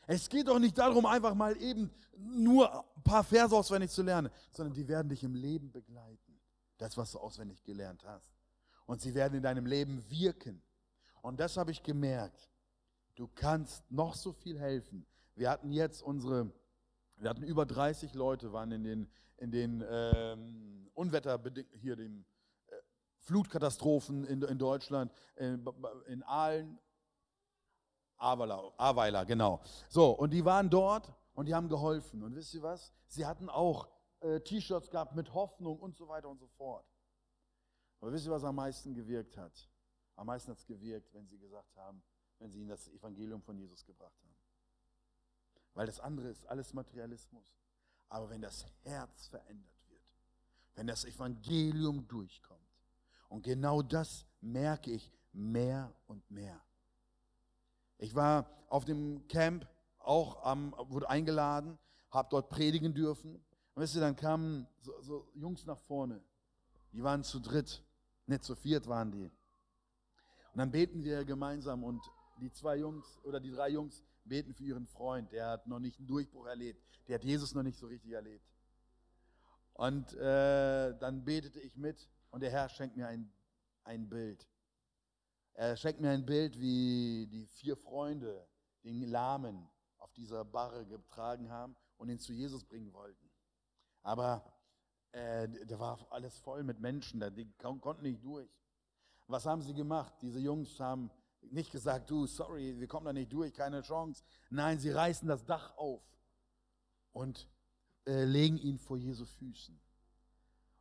Es 0.07 0.29
geht 0.29 0.49
doch 0.49 0.59
nicht 0.59 0.77
darum, 0.77 1.07
einfach 1.07 1.35
mal 1.35 1.57
eben 1.63 1.91
nur 2.17 2.85
ein 2.97 3.03
paar 3.05 3.23
Verse 3.23 3.55
auswendig 3.55 3.91
zu 3.91 4.03
lernen, 4.03 4.31
sondern 4.51 4.75
die 4.75 4.89
werden 4.89 5.09
dich 5.09 5.23
im 5.23 5.35
Leben 5.35 5.71
begleiten. 5.71 6.41
Das, 6.79 6.97
was 6.97 7.13
du 7.13 7.19
auswendig 7.19 7.63
gelernt 7.63 8.03
hast. 8.05 8.40
Und 8.91 9.01
sie 9.01 9.15
werden 9.15 9.35
in 9.35 9.43
deinem 9.45 9.67
Leben 9.67 10.05
wirken. 10.11 10.61
Und 11.23 11.39
das 11.39 11.57
habe 11.57 11.71
ich 11.71 11.85
gemerkt. 11.85 12.51
Du 13.15 13.29
kannst 13.29 13.89
noch 13.89 14.17
so 14.17 14.33
viel 14.33 14.59
helfen. 14.59 15.07
Wir 15.37 15.49
hatten 15.49 15.71
jetzt 15.71 16.03
unsere, 16.03 16.51
wir 17.15 17.31
hatten 17.31 17.45
über 17.45 17.67
30 17.67 18.15
Leute, 18.15 18.53
waren 18.53 18.73
in 18.73 18.83
den, 18.83 19.09
in 19.37 19.53
den 19.53 19.85
ähm, 19.89 20.91
Unwetter, 20.95 21.41
hier 21.75 21.95
dem 21.95 22.25
äh, 22.67 22.73
Flutkatastrophen 23.21 24.25
in, 24.25 24.43
in 24.43 24.59
Deutschland, 24.59 25.13
in, 25.37 25.65
in 26.09 26.25
Aalen, 26.25 26.77
Aweiler, 28.17 29.25
genau. 29.25 29.61
So, 29.89 30.11
und 30.11 30.31
die 30.31 30.45
waren 30.45 30.69
dort 30.69 31.15
und 31.35 31.47
die 31.47 31.55
haben 31.55 31.69
geholfen. 31.69 32.25
Und 32.25 32.35
wisst 32.35 32.55
ihr 32.55 32.63
was? 32.65 32.93
Sie 33.07 33.25
hatten 33.25 33.51
auch 33.51 33.87
äh, 34.19 34.41
T-Shirts 34.41 34.91
gehabt 34.91 35.15
mit 35.15 35.33
Hoffnung 35.33 35.79
und 35.79 35.97
so 35.97 36.09
weiter 36.09 36.29
und 36.29 36.41
so 36.41 36.49
fort. 36.49 36.90
Aber 38.01 38.13
wisst 38.13 38.27
ihr, 38.27 38.33
was 38.33 38.45
am 38.45 38.57
meisten 38.57 38.95
gewirkt 38.95 39.37
hat? 39.37 39.69
Am 40.17 40.27
meisten 40.27 40.51
hat 40.51 40.59
es 40.59 40.67
gewirkt, 40.67 41.13
wenn 41.15 41.27
sie 41.27 41.39
gesagt 41.39 41.77
haben, 41.77 42.03
wenn 42.39 42.51
sie 42.51 42.61
ihnen 42.61 42.69
das 42.69 42.89
Evangelium 42.89 43.43
von 43.43 43.57
Jesus 43.59 43.85
gebracht 43.85 44.19
haben. 44.23 44.37
Weil 45.75 45.87
das 45.87 46.01
andere 46.01 46.29
ist 46.29 46.47
alles 46.47 46.73
Materialismus. 46.73 47.45
Aber 48.09 48.29
wenn 48.31 48.43
das 48.43 48.67
Herz 48.83 49.29
verändert 49.29 49.89
wird, 49.89 50.03
wenn 50.75 50.87
das 50.87 51.05
Evangelium 51.05 52.07
durchkommt, 52.09 52.61
und 53.29 53.45
genau 53.45 53.81
das 53.81 54.27
merke 54.41 54.91
ich 54.91 55.13
mehr 55.33 55.95
und 56.07 56.29
mehr. 56.31 56.61
Ich 57.99 58.15
war 58.15 58.51
auf 58.69 58.85
dem 58.85 59.27
Camp, 59.29 59.69
auch 59.99 60.45
am, 60.45 60.75
wurde 60.77 61.09
eingeladen, 61.09 61.79
habe 62.11 62.29
dort 62.31 62.49
predigen 62.49 62.95
dürfen. 62.95 63.37
Und 63.37 63.83
wisst 63.83 63.95
ihr, 63.95 64.01
dann 64.01 64.17
kamen 64.17 64.67
so, 64.81 65.01
so 65.03 65.31
Jungs 65.35 65.65
nach 65.67 65.79
vorne. 65.79 66.21
Die 66.93 67.03
waren 67.03 67.23
zu 67.23 67.39
dritt, 67.39 67.85
nicht 68.31 68.45
zu 68.45 68.55
viert 68.57 68.87
waren 68.87 69.13
die. 69.13 69.25
Und 69.25 70.59
dann 70.59 70.71
beten 70.71 71.05
wir 71.05 71.25
gemeinsam 71.25 71.85
und 71.85 72.03
die 72.41 72.51
zwei 72.51 72.77
Jungs 72.77 73.21
oder 73.25 73.39
die 73.39 73.51
drei 73.51 73.69
Jungs 73.69 74.03
beten 74.25 74.55
für 74.55 74.65
ihren 74.65 74.87
Freund. 74.87 75.31
Der 75.33 75.49
hat 75.49 75.67
noch 75.67 75.79
nicht 75.79 75.99
einen 75.99 76.09
Durchbruch 76.09 76.47
erlebt. 76.47 76.83
Der 77.07 77.17
hat 77.17 77.25
Jesus 77.25 77.55
noch 77.55 77.63
nicht 77.63 77.79
so 77.79 77.87
richtig 77.87 78.13
erlebt. 78.13 78.45
Und 79.75 80.13
äh, 80.15 80.97
dann 80.99 81.25
betete 81.25 81.61
ich 81.61 81.77
mit 81.77 82.09
und 82.31 82.43
der 82.43 82.51
Herr 82.51 82.69
schenkt 82.69 82.97
mir 82.97 83.09
ein, 83.09 83.33
ein 83.85 84.09
Bild. 84.09 84.47
Er 85.55 85.77
schenkt 85.77 86.01
mir 86.01 86.11
ein 86.11 86.25
Bild, 86.25 86.59
wie 86.59 87.27
die 87.31 87.47
vier 87.47 87.77
Freunde 87.77 88.47
den 88.85 89.03
Lahmen 89.03 89.69
auf 89.99 90.13
dieser 90.13 90.45
Barre 90.45 90.87
getragen 90.87 91.51
haben 91.51 91.77
und 91.97 92.09
ihn 92.09 92.19
zu 92.19 92.33
Jesus 92.33 92.65
bringen 92.65 92.93
wollten. 92.93 93.31
Aber 94.03 94.45
äh, 95.13 95.49
da 95.67 95.79
war 95.79 96.07
alles 96.11 96.39
voll 96.39 96.63
mit 96.63 96.81
Menschen, 96.81 97.21
die 97.35 97.51
konnten 97.59 98.03
nicht 98.03 98.25
durch. 98.25 98.51
Was 99.27 99.47
haben 99.47 99.63
sie 99.63 99.75
gemacht? 99.75 100.15
Diese 100.21 100.39
Jungs 100.41 100.79
haben 100.81 101.11
nicht 101.43 101.71
gesagt, 101.73 102.11
du, 102.11 102.27
sorry, 102.27 102.79
wir 102.79 102.87
kommen 102.87 103.07
da 103.07 103.13
nicht 103.13 103.33
durch, 103.33 103.53
keine 103.53 103.83
Chance. 103.83 104.23
Nein, 104.51 104.79
sie 104.79 104.91
reißen 104.91 105.27
das 105.29 105.45
Dach 105.45 105.77
auf 105.77 106.03
und 107.13 107.49
äh, 108.07 108.25
legen 108.25 108.59
ihn 108.59 108.79
vor 108.79 108.97
Jesu 108.97 109.25
Füßen. 109.25 109.81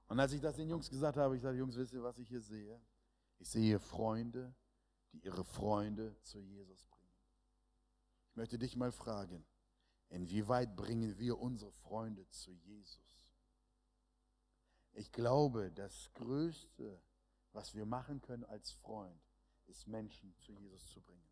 Und 0.07 0.19
als 0.19 0.33
ich 0.33 0.41
das 0.41 0.55
den 0.55 0.69
Jungs 0.69 0.89
gesagt 0.89 1.17
habe, 1.17 1.35
ich 1.35 1.41
sage, 1.41 1.57
Jungs, 1.57 1.75
wisst 1.77 1.93
ihr, 1.93 2.03
was 2.03 2.17
ich 2.17 2.27
hier 2.27 2.41
sehe? 2.41 2.81
Ich 3.37 3.49
sehe 3.49 3.79
Freunde, 3.79 4.53
die 5.13 5.19
ihre 5.19 5.43
Freunde 5.43 6.15
zu 6.23 6.39
Jesus 6.39 6.83
bringen. 6.85 7.13
Ich 8.29 8.35
möchte 8.35 8.57
dich 8.57 8.75
mal 8.75 8.91
fragen, 8.91 9.45
inwieweit 10.09 10.75
bringen 10.75 11.17
wir 11.17 11.39
unsere 11.39 11.71
Freunde 11.71 12.27
zu 12.29 12.51
Jesus? 12.51 13.28
Ich 14.99 15.13
glaube, 15.13 15.71
das 15.71 16.11
Größte, 16.15 17.01
was 17.53 17.73
wir 17.73 17.85
machen 17.85 18.19
können 18.19 18.43
als 18.43 18.71
Freund, 18.71 19.21
ist 19.67 19.87
Menschen 19.87 20.35
zu 20.39 20.51
Jesus 20.51 20.89
zu 20.89 20.99
bringen. 20.99 21.23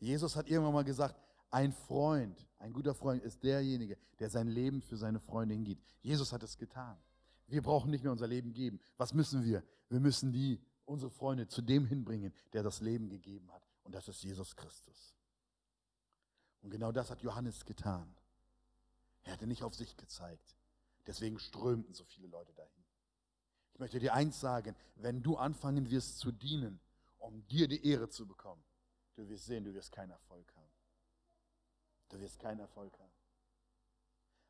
Jesus 0.00 0.36
hat 0.36 0.46
irgendwann 0.46 0.74
mal 0.74 0.84
gesagt, 0.84 1.18
ein 1.50 1.72
Freund, 1.72 2.46
ein 2.58 2.74
guter 2.74 2.94
Freund 2.94 3.22
ist 3.22 3.42
derjenige, 3.42 3.96
der 4.18 4.28
sein 4.28 4.48
Leben 4.48 4.82
für 4.82 4.98
seine 4.98 5.18
Freunde 5.18 5.54
hingibt. 5.54 5.82
Jesus 6.02 6.30
hat 6.30 6.42
es 6.42 6.58
getan. 6.58 6.98
Wir 7.46 7.62
brauchen 7.62 7.90
nicht 7.90 8.04
mehr 8.04 8.12
unser 8.12 8.26
Leben 8.26 8.52
geben. 8.52 8.80
Was 8.98 9.14
müssen 9.14 9.42
wir? 9.42 9.64
Wir 9.88 10.00
müssen 10.00 10.30
die 10.30 10.60
unsere 10.84 11.10
Freunde 11.10 11.48
zu 11.48 11.62
dem 11.62 11.86
hinbringen, 11.86 12.34
der 12.52 12.62
das 12.62 12.82
Leben 12.82 13.08
gegeben 13.08 13.50
hat. 13.50 13.66
Und 13.82 13.94
das 13.94 14.08
ist 14.08 14.22
Jesus 14.22 14.54
Christus. 14.54 15.14
Und 16.60 16.68
genau 16.68 16.92
das 16.92 17.10
hat 17.10 17.22
Johannes 17.22 17.64
getan. 17.64 18.14
Er 19.22 19.32
hatte 19.32 19.46
nicht 19.46 19.62
auf 19.62 19.74
sich 19.74 19.96
gezeigt. 19.96 20.54
Deswegen 21.06 21.38
strömten 21.38 21.94
so 21.94 22.04
viele 22.04 22.28
Leute 22.28 22.52
dahin. 22.52 22.84
Ich 23.72 23.78
möchte 23.78 23.98
dir 24.00 24.14
eins 24.14 24.40
sagen, 24.40 24.74
wenn 24.96 25.22
du 25.22 25.36
anfangen 25.36 25.90
wirst 25.90 26.18
zu 26.18 26.32
dienen, 26.32 26.80
um 27.18 27.46
dir 27.46 27.68
die 27.68 27.86
Ehre 27.86 28.08
zu 28.08 28.26
bekommen, 28.26 28.64
du 29.14 29.28
wirst 29.28 29.46
sehen, 29.46 29.64
du 29.64 29.74
wirst 29.74 29.92
keinen 29.92 30.10
Erfolg 30.10 30.54
haben. 30.56 30.72
Du 32.08 32.20
wirst 32.20 32.38
keinen 32.38 32.60
Erfolg 32.60 32.98
haben. 32.98 33.12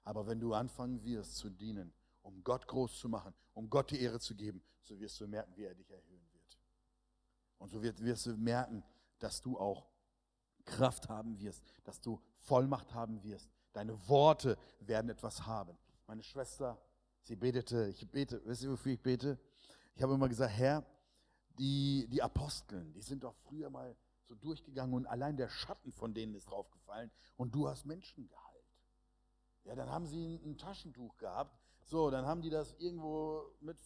Aber 0.05 0.27
wenn 0.27 0.39
du 0.39 0.55
anfangen 0.55 1.03
wirst 1.03 1.37
zu 1.37 1.51
dienen, 1.51 1.93
um 2.23 2.43
Gott 2.45 2.67
groß 2.67 3.01
zu 3.01 3.09
machen, 3.09 3.35
um 3.55 3.69
Gott 3.69 3.91
die 3.91 4.01
Ehre 4.01 4.21
zu 4.21 4.35
geben, 4.35 4.63
so 4.83 4.99
wirst 5.01 5.21
du 5.21 5.27
merken, 5.27 5.57
wie 5.57 5.65
er 5.65 5.75
dich 5.75 5.91
erhöhen 5.91 6.29
wird. 6.33 6.59
Und 7.59 7.69
so 7.71 7.83
wirst 7.83 8.27
du 8.27 8.37
merken, 8.37 8.85
dass 9.19 9.41
du 9.41 9.59
auch 9.59 9.87
Kraft 10.65 11.09
haben 11.09 11.39
wirst, 11.41 11.65
dass 11.85 12.01
du 12.01 12.21
Vollmacht 12.37 12.93
haben 12.93 13.23
wirst. 13.23 13.51
Deine 13.73 14.09
Worte 14.09 14.57
werden 14.81 15.11
etwas 15.11 15.47
haben. 15.47 15.77
Meine 16.07 16.23
Schwester, 16.23 16.81
sie 17.21 17.35
betete, 17.35 17.89
ich 17.89 18.09
bete, 18.09 18.41
wisst 18.45 18.63
ihr, 18.63 18.71
wofür 18.71 18.93
ich 18.93 19.03
bete? 19.03 19.39
Ich 19.95 20.03
habe 20.03 20.15
immer 20.15 20.29
gesagt, 20.29 20.53
Herr, 20.53 20.87
die, 21.59 22.07
die 22.09 22.23
Aposteln, 22.23 22.93
die 22.93 23.01
sind 23.01 23.25
doch 23.25 23.35
früher 23.35 23.71
mal 23.71 23.97
so 24.23 24.37
durchgegangen 24.37 24.95
und 24.95 25.07
allein 25.07 25.37
der 25.37 25.49
Schatten 25.49 25.93
von 25.93 26.15
denen 26.15 26.35
ist 26.35 26.49
draufgefallen 26.49 27.11
und 27.37 27.55
du 27.55 27.69
hast 27.69 27.87
Menschen 27.87 28.29
geheilt. 28.29 28.47
Ja, 29.65 29.75
dann 29.75 29.91
haben 29.91 30.07
sie 30.07 30.37
ein, 30.45 30.57
Taschentuch 30.57 31.17
gehabt, 31.17 31.59
so, 31.85 32.11
dann 32.11 32.25
haben 32.25 32.41
die 32.41 32.51
das 32.51 32.75
irgendwo 32.75 33.43
mit 33.61 33.79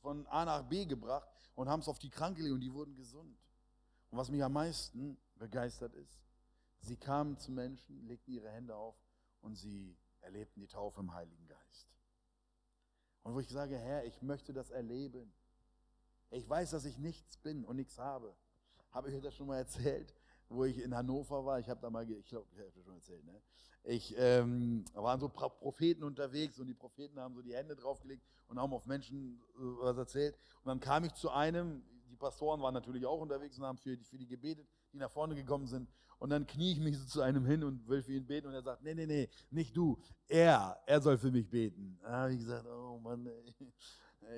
von 0.00 0.26
A 0.26 0.44
nach 0.44 0.62
B 0.64 0.84
gebracht 0.84 1.28
und 1.54 1.68
haben 1.68 1.80
es 1.80 1.88
auf 1.88 1.98
die 1.98 2.10
Kranke 2.10 2.38
gelegt 2.38 2.54
und 2.54 2.60
die 2.60 2.72
wurden 2.72 2.96
gesund. 2.96 3.38
Und 4.10 4.18
was 4.18 4.30
mich 4.30 4.42
am 4.42 4.52
meisten 4.52 5.16
begeistert 5.36 5.94
ist, 5.94 6.26
sie 6.80 6.96
kamen 6.96 7.38
zu 7.38 7.52
Menschen, 7.52 8.06
legten 8.06 8.32
ihre 8.32 8.50
Hände 8.50 8.74
auf 8.74 8.96
und 9.42 9.54
sie 9.56 9.96
erlebten 10.26 10.60
die 10.60 10.66
Taufe 10.66 11.00
im 11.00 11.14
Heiligen 11.14 11.46
Geist. 11.46 11.88
Und 13.22 13.34
wo 13.34 13.40
ich 13.40 13.48
sage, 13.48 13.78
Herr, 13.78 14.04
ich 14.04 14.20
möchte 14.22 14.52
das 14.52 14.70
erleben. 14.70 15.32
Ich 16.30 16.48
weiß, 16.48 16.72
dass 16.72 16.84
ich 16.84 16.98
nichts 16.98 17.38
bin 17.38 17.64
und 17.64 17.76
nichts 17.76 17.96
habe. 17.98 18.34
Habe 18.90 19.08
ich 19.08 19.14
euch 19.16 19.22
das 19.22 19.34
schon 19.34 19.46
mal 19.46 19.58
erzählt, 19.58 20.12
wo 20.48 20.64
ich 20.64 20.78
in 20.78 20.94
Hannover 20.94 21.44
war? 21.44 21.60
Ich 21.60 21.68
habe 21.68 21.80
da 21.80 21.90
mal, 21.90 22.08
ich 22.10 22.26
glaube, 22.26 22.46
ich 22.52 22.58
habe 22.58 22.72
das 22.74 22.84
schon 22.84 22.94
erzählt, 22.94 23.24
ne? 23.24 23.40
Ich 23.84 24.14
ähm, 24.18 24.84
da 24.92 25.02
waren 25.02 25.20
so 25.20 25.28
Propheten 25.28 26.02
unterwegs 26.02 26.58
und 26.58 26.66
die 26.66 26.74
Propheten 26.74 27.20
haben 27.20 27.34
so 27.36 27.42
die 27.42 27.54
Hände 27.54 27.76
draufgelegt 27.76 28.24
und 28.48 28.58
haben 28.58 28.72
auf 28.72 28.84
Menschen 28.86 29.40
äh, 29.54 29.60
was 29.60 29.96
erzählt. 29.96 30.36
Und 30.64 30.66
dann 30.66 30.80
kam 30.80 31.04
ich 31.04 31.14
zu 31.14 31.30
einem, 31.30 31.84
die 32.10 32.16
Pastoren 32.16 32.60
waren 32.60 32.74
natürlich 32.74 33.06
auch 33.06 33.20
unterwegs 33.20 33.56
und 33.58 33.64
haben 33.64 33.78
für 33.78 33.96
für 33.98 34.18
die 34.18 34.26
gebetet, 34.26 34.68
die 34.96 35.00
nach 35.00 35.10
vorne 35.10 35.34
gekommen 35.34 35.66
sind. 35.66 35.88
Und 36.18 36.30
dann 36.30 36.46
knie 36.46 36.72
ich 36.72 36.80
mich 36.80 36.98
so 36.98 37.06
zu 37.06 37.20
einem 37.20 37.44
hin 37.44 37.62
und 37.62 37.86
will 37.88 38.02
für 38.02 38.12
ihn 38.12 38.26
beten 38.26 38.48
und 38.48 38.54
er 38.54 38.62
sagt, 38.62 38.82
nee, 38.82 38.94
nee, 38.94 39.06
nee, 39.06 39.28
nicht 39.50 39.76
du, 39.76 39.98
er, 40.28 40.80
er 40.86 41.00
soll 41.00 41.18
für 41.18 41.30
mich 41.30 41.48
beten. 41.48 41.98
Da 42.02 42.10
habe 42.10 42.32
ich 42.32 42.38
gesagt, 42.38 42.66
oh 42.66 42.98
Mann, 42.98 43.26
ey. 43.26 43.54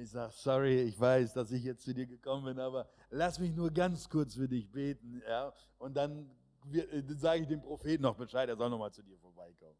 Ich 0.02 0.10
sage, 0.10 0.32
sorry, 0.36 0.82
ich 0.82 1.00
weiß, 1.00 1.32
dass 1.32 1.50
ich 1.50 1.64
jetzt 1.64 1.82
zu 1.82 1.94
dir 1.94 2.06
gekommen 2.06 2.44
bin, 2.44 2.58
aber 2.58 2.90
lass 3.08 3.38
mich 3.38 3.54
nur 3.54 3.70
ganz 3.70 4.08
kurz 4.08 4.34
für 4.34 4.48
dich 4.48 4.70
beten. 4.70 5.22
Ja? 5.26 5.52
Und 5.78 5.96
dann 5.96 6.30
äh, 6.72 7.02
sage 7.14 7.42
ich 7.42 7.48
dem 7.48 7.62
Propheten 7.62 8.02
noch 8.02 8.16
Bescheid, 8.16 8.48
er 8.48 8.56
soll 8.56 8.68
nochmal 8.68 8.92
zu 8.92 9.02
dir 9.02 9.16
vorbeikommen. 9.18 9.78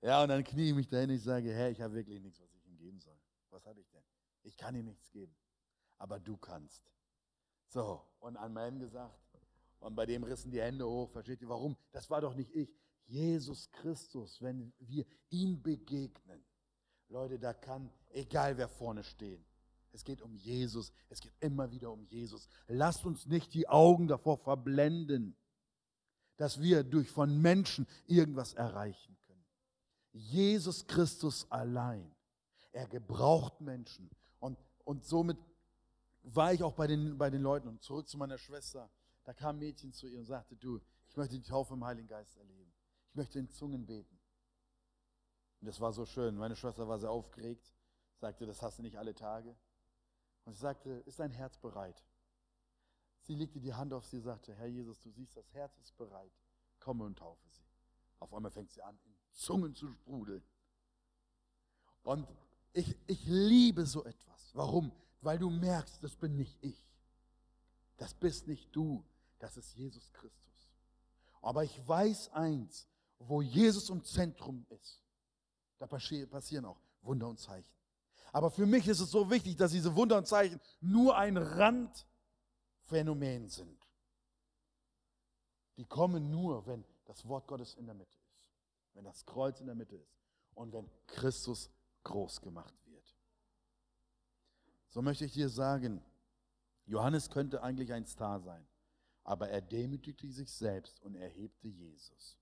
Ja, 0.00 0.22
und 0.22 0.30
dann 0.30 0.42
knie 0.42 0.70
ich 0.70 0.74
mich 0.74 0.88
dahin 0.88 1.10
und 1.10 1.16
ich 1.16 1.22
sage, 1.22 1.52
Herr, 1.52 1.70
ich 1.70 1.80
habe 1.82 1.94
wirklich 1.94 2.20
nichts, 2.20 2.40
was 2.40 2.52
ich 2.54 2.66
ihm 2.66 2.76
geben 2.76 2.98
soll. 2.98 3.18
Was 3.50 3.66
habe 3.66 3.80
ich 3.80 3.90
denn? 3.90 4.02
Ich 4.42 4.56
kann 4.56 4.74
ihm 4.74 4.86
nichts 4.86 5.10
geben, 5.10 5.34
aber 5.98 6.18
du 6.18 6.36
kannst. 6.36 6.90
So, 7.68 8.02
und 8.20 8.36
an 8.36 8.52
meinem 8.52 8.78
gesagt, 8.78 9.31
und 9.82 9.94
bei 9.94 10.06
dem 10.06 10.24
rissen 10.24 10.50
die 10.50 10.60
Hände 10.60 10.86
hoch, 10.86 11.10
versteht 11.10 11.40
ihr 11.42 11.48
warum? 11.48 11.76
Das 11.92 12.08
war 12.10 12.20
doch 12.20 12.34
nicht 12.34 12.54
ich. 12.54 12.72
Jesus 13.06 13.70
Christus, 13.70 14.40
wenn 14.40 14.72
wir 14.78 15.04
ihm 15.30 15.62
begegnen. 15.62 16.42
Leute, 17.08 17.38
da 17.38 17.52
kann, 17.52 17.90
egal 18.10 18.56
wer 18.56 18.68
vorne 18.68 19.04
steht, 19.04 19.44
es 19.92 20.04
geht 20.04 20.22
um 20.22 20.34
Jesus, 20.34 20.92
es 21.10 21.20
geht 21.20 21.34
immer 21.40 21.70
wieder 21.70 21.92
um 21.92 22.04
Jesus. 22.04 22.48
Lasst 22.68 23.04
uns 23.04 23.26
nicht 23.26 23.52
die 23.52 23.68
Augen 23.68 24.08
davor 24.08 24.38
verblenden 24.38 25.36
dass 26.42 26.60
wir 26.60 26.82
durch 26.82 27.08
von 27.08 27.40
Menschen 27.40 27.86
irgendwas 28.06 28.54
erreichen 28.54 29.16
können. 29.26 29.44
Jesus 30.12 30.86
Christus 30.88 31.46
allein, 31.50 32.12
er 32.72 32.88
gebraucht 32.88 33.60
Menschen. 33.60 34.10
Und, 34.40 34.58
und 34.84 35.04
somit 35.04 35.38
war 36.24 36.52
ich 36.52 36.64
auch 36.64 36.74
bei 36.74 36.88
den, 36.88 37.16
bei 37.16 37.30
den 37.30 37.42
Leuten. 37.42 37.68
Und 37.68 37.80
zurück 37.82 38.08
zu 38.08 38.18
meiner 38.18 38.38
Schwester. 38.38 38.90
Da 39.24 39.32
kam 39.32 39.56
ein 39.56 39.58
Mädchen 39.60 39.92
zu 39.92 40.08
ihr 40.08 40.18
und 40.18 40.24
sagte, 40.24 40.56
du, 40.56 40.80
ich 41.08 41.16
möchte 41.16 41.36
die 41.36 41.42
Taufe 41.42 41.74
im 41.74 41.84
Heiligen 41.84 42.08
Geist 42.08 42.36
erleben. 42.36 42.72
ich 43.08 43.14
möchte 43.14 43.38
in 43.38 43.48
Zungen 43.50 43.86
beten. 43.86 44.18
Und 45.60 45.66
das 45.66 45.80
war 45.80 45.92
so 45.92 46.04
schön. 46.04 46.36
Meine 46.36 46.56
Schwester 46.56 46.88
war 46.88 46.98
sehr 46.98 47.10
aufgeregt, 47.10 47.72
sagte, 48.16 48.46
das 48.46 48.62
hast 48.62 48.78
du 48.78 48.82
nicht 48.82 48.96
alle 48.96 49.14
Tage. 49.14 49.56
Und 50.44 50.54
sie 50.54 50.60
sagte, 50.60 50.90
ist 51.06 51.20
dein 51.20 51.30
Herz 51.30 51.56
bereit? 51.58 52.02
Sie 53.20 53.34
legte 53.36 53.60
die 53.60 53.72
Hand 53.72 53.92
auf 53.92 54.04
sie 54.04 54.16
und 54.16 54.24
sagte, 54.24 54.54
Herr 54.54 54.66
Jesus, 54.66 55.00
du 55.00 55.10
siehst, 55.10 55.36
das 55.36 55.52
Herz 55.52 55.78
ist 55.78 55.96
bereit. 55.96 56.32
Komme 56.80 57.04
und 57.04 57.18
taufe 57.18 57.48
sie. 57.48 57.62
Auf 58.18 58.34
einmal 58.34 58.50
fängt 58.50 58.72
sie 58.72 58.82
an, 58.82 58.98
in 59.04 59.14
Zungen 59.30 59.74
zu 59.74 59.88
sprudeln. 59.88 60.42
Und 62.02 62.26
ich, 62.72 62.96
ich 63.06 63.24
liebe 63.26 63.86
so 63.86 64.04
etwas. 64.04 64.50
Warum? 64.54 64.90
Weil 65.20 65.38
du 65.38 65.50
merkst, 65.50 66.02
das 66.02 66.16
bin 66.16 66.36
nicht 66.36 66.58
ich. 66.62 66.88
Das 67.96 68.14
bist 68.14 68.48
nicht 68.48 68.74
du. 68.74 69.04
Das 69.42 69.56
ist 69.56 69.74
Jesus 69.74 70.12
Christus. 70.12 70.70
Aber 71.40 71.64
ich 71.64 71.88
weiß 71.88 72.28
eins, 72.28 72.86
wo 73.18 73.42
Jesus 73.42 73.90
im 73.90 74.04
Zentrum 74.04 74.64
ist, 74.68 75.02
da 75.78 75.88
passieren 75.88 76.64
auch 76.64 76.78
Wunder 77.00 77.26
und 77.26 77.40
Zeichen. 77.40 77.74
Aber 78.32 78.52
für 78.52 78.66
mich 78.66 78.86
ist 78.86 79.00
es 79.00 79.10
so 79.10 79.28
wichtig, 79.28 79.56
dass 79.56 79.72
diese 79.72 79.96
Wunder 79.96 80.16
und 80.16 80.28
Zeichen 80.28 80.60
nur 80.80 81.16
ein 81.16 81.36
Randphänomen 81.36 83.48
sind. 83.48 83.84
Die 85.76 85.86
kommen 85.86 86.30
nur, 86.30 86.64
wenn 86.66 86.84
das 87.06 87.26
Wort 87.26 87.48
Gottes 87.48 87.74
in 87.74 87.86
der 87.86 87.96
Mitte 87.96 88.16
ist, 88.16 88.94
wenn 88.94 89.04
das 89.04 89.26
Kreuz 89.26 89.58
in 89.58 89.66
der 89.66 89.74
Mitte 89.74 89.96
ist 89.96 90.20
und 90.54 90.72
wenn 90.72 90.88
Christus 91.08 91.68
groß 92.04 92.42
gemacht 92.42 92.76
wird. 92.86 93.16
So 94.86 95.02
möchte 95.02 95.24
ich 95.24 95.32
dir 95.32 95.48
sagen, 95.48 96.00
Johannes 96.86 97.28
könnte 97.28 97.60
eigentlich 97.60 97.92
ein 97.92 98.06
Star 98.06 98.38
sein, 98.38 98.64
aber 99.24 99.48
er 99.48 99.60
demütigte 99.60 100.30
sich 100.30 100.50
selbst 100.50 101.00
und 101.00 101.14
erhebte 101.14 101.68
Jesus. 101.68 102.36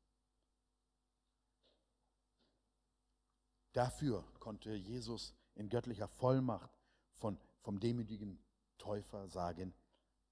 Dafür 3.73 4.25
konnte 4.39 4.75
Jesus 4.75 5.35
in 5.55 5.69
göttlicher 5.69 6.09
Vollmacht 6.09 6.71
von, 7.15 7.39
vom 7.61 7.79
demütigen 7.79 8.43
Täufer 8.79 9.29
sagen, 9.29 9.75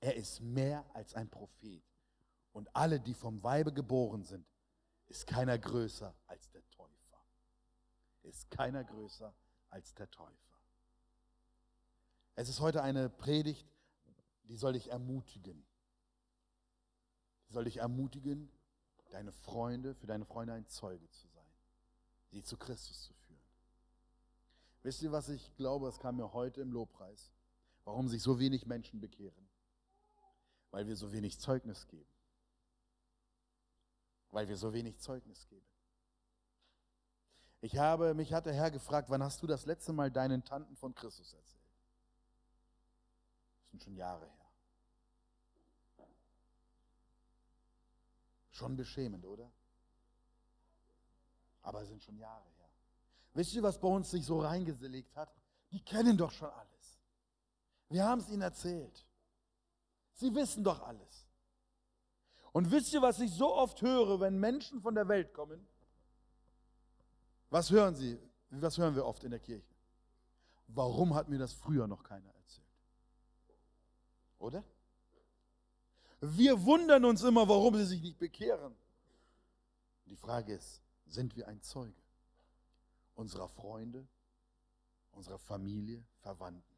er 0.00 0.14
ist 0.16 0.40
mehr 0.40 0.84
als 0.94 1.14
ein 1.14 1.28
Prophet. 1.28 1.82
Und 2.52 2.74
alle, 2.74 2.98
die 2.98 3.14
vom 3.14 3.42
Weibe 3.42 3.72
geboren 3.72 4.24
sind, 4.24 4.46
ist 5.06 5.26
keiner 5.26 5.58
größer 5.58 6.14
als 6.26 6.50
der 6.50 6.68
Täufer. 6.70 7.20
Ist 8.22 8.50
keiner 8.50 8.84
größer 8.84 9.34
als 9.70 9.94
der 9.94 10.10
Täufer. 10.10 10.58
Es 12.34 12.48
ist 12.48 12.60
heute 12.60 12.82
eine 12.82 13.08
Predigt, 13.08 13.66
die 14.44 14.56
soll 14.56 14.72
dich 14.72 14.90
ermutigen. 14.90 15.64
Soll 17.48 17.64
dich 17.64 17.78
ermutigen, 17.78 18.50
deine 19.10 19.32
Freunde, 19.32 19.94
für 19.94 20.06
deine 20.06 20.24
Freunde 20.24 20.52
ein 20.52 20.66
Zeuge 20.66 21.08
zu 21.10 21.28
sein, 21.28 21.50
sie 22.30 22.42
zu 22.42 22.56
Christus 22.56 23.04
zu 23.04 23.14
führen. 23.14 23.40
Wisst 24.82 25.02
ihr, 25.02 25.12
was 25.12 25.28
ich 25.28 25.54
glaube, 25.56 25.88
es 25.88 25.98
kam 25.98 26.16
mir 26.16 26.32
heute 26.32 26.60
im 26.60 26.72
Lobpreis, 26.72 27.32
warum 27.84 28.08
sich 28.08 28.22
so 28.22 28.38
wenig 28.38 28.66
Menschen 28.66 29.00
bekehren? 29.00 29.48
Weil 30.70 30.86
wir 30.86 30.96
so 30.96 31.12
wenig 31.12 31.38
Zeugnis 31.40 31.86
geben. 31.88 32.10
Weil 34.30 34.48
wir 34.48 34.56
so 34.56 34.72
wenig 34.72 34.98
Zeugnis 34.98 35.46
geben. 35.48 35.66
Ich 37.60 37.76
habe, 37.76 38.14
mich 38.14 38.32
hat 38.32 38.46
der 38.46 38.52
Herr 38.52 38.70
gefragt, 38.70 39.10
wann 39.10 39.22
hast 39.22 39.42
du 39.42 39.46
das 39.46 39.66
letzte 39.66 39.92
Mal 39.92 40.10
deinen 40.10 40.44
Tanten 40.44 40.76
von 40.76 40.94
Christus 40.94 41.32
erzählt? 41.32 41.64
Das 43.62 43.70
sind 43.70 43.82
schon 43.82 43.96
Jahre 43.96 44.26
her. 44.26 44.47
Schon 48.58 48.74
beschämend, 48.74 49.24
oder? 49.24 49.48
Aber 51.62 51.82
es 51.82 51.88
sind 51.88 52.02
schon 52.02 52.18
Jahre 52.18 52.44
her. 52.58 52.68
Wisst 53.34 53.54
ihr, 53.54 53.62
was 53.62 53.78
bei 53.78 53.86
uns 53.86 54.10
sich 54.10 54.24
so 54.24 54.40
reingelegt 54.40 55.14
hat? 55.14 55.32
Die 55.70 55.80
kennen 55.80 56.16
doch 56.16 56.32
schon 56.32 56.50
alles. 56.50 56.98
Wir 57.88 58.04
haben 58.04 58.20
es 58.20 58.28
ihnen 58.28 58.42
erzählt. 58.42 59.06
Sie 60.14 60.34
wissen 60.34 60.64
doch 60.64 60.82
alles. 60.82 61.28
Und 62.50 62.72
wisst 62.72 62.92
ihr, 62.92 63.00
was 63.00 63.20
ich 63.20 63.32
so 63.32 63.54
oft 63.54 63.80
höre, 63.80 64.18
wenn 64.18 64.40
Menschen 64.40 64.80
von 64.80 64.96
der 64.96 65.06
Welt 65.06 65.32
kommen? 65.32 65.64
Was 67.50 67.70
hören 67.70 67.94
sie? 67.94 68.18
Was 68.50 68.76
hören 68.76 68.96
wir 68.96 69.06
oft 69.06 69.22
in 69.22 69.30
der 69.30 69.40
Kirche? 69.40 69.72
Warum 70.66 71.14
hat 71.14 71.28
mir 71.28 71.38
das 71.38 71.52
früher 71.52 71.86
noch 71.86 72.02
keiner 72.02 72.34
erzählt? 72.34 72.66
Oder? 74.40 74.64
Wir 76.20 76.62
wundern 76.64 77.04
uns 77.04 77.22
immer, 77.22 77.48
warum 77.48 77.76
sie 77.76 77.84
sich 77.84 78.02
nicht 78.02 78.18
bekehren. 78.18 78.74
Die 80.06 80.16
Frage 80.16 80.54
ist, 80.54 80.82
sind 81.06 81.36
wir 81.36 81.46
ein 81.48 81.62
Zeuge? 81.62 81.94
unserer 83.18 83.48
Freunde, 83.48 84.06
unserer 85.10 85.40
Familie, 85.40 86.04
Verwandten. 86.20 86.76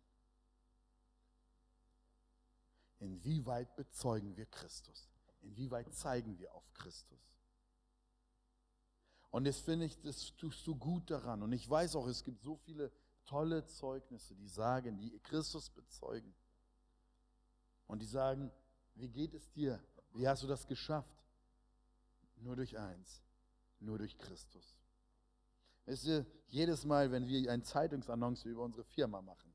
Inwieweit 2.99 3.77
bezeugen 3.77 4.35
wir 4.37 4.47
Christus? 4.47 5.11
Inwieweit 5.43 5.93
zeigen 5.95 6.39
wir 6.39 6.55
auf 6.55 6.73
Christus? 6.73 7.21
Und 9.31 9.45
das 9.45 9.59
finde 9.59 9.85
ich, 9.85 10.01
das 10.01 10.35
tust 10.37 10.67
du 10.67 10.75
gut 10.75 11.11
daran. 11.11 11.43
Und 11.43 11.53
ich 11.53 11.69
weiß 11.69 11.95
auch, 11.97 12.07
es 12.07 12.25
gibt 12.25 12.43
so 12.43 12.57
viele 12.57 12.91
tolle 13.27 13.67
Zeugnisse, 13.67 14.35
die 14.35 14.49
sagen, 14.49 14.99
die 14.99 15.19
Christus 15.21 15.69
bezeugen. 15.69 16.35
Und 17.87 18.01
die 18.01 18.07
sagen, 18.07 18.51
wie 18.95 19.09
geht 19.09 19.35
es 19.35 19.51
dir? 19.53 19.83
Wie 20.13 20.27
hast 20.27 20.43
du 20.43 20.47
das 20.47 20.67
geschafft? 20.67 21.25
Nur 22.37 22.57
durch 22.57 22.79
eins, 22.79 23.23
nur 23.79 23.99
durch 23.99 24.17
Christus. 24.19 24.77
Wisst 25.87 26.05
ihr, 26.05 26.27
jedes 26.49 26.85
Mal, 26.85 27.11
wenn 27.11 27.27
wir 27.27 27.51
ein 27.51 27.63
Zeitungsannonce 27.63 28.47
über 28.47 28.63
unsere 28.63 28.85
Firma 28.85 29.21
machen, 29.23 29.53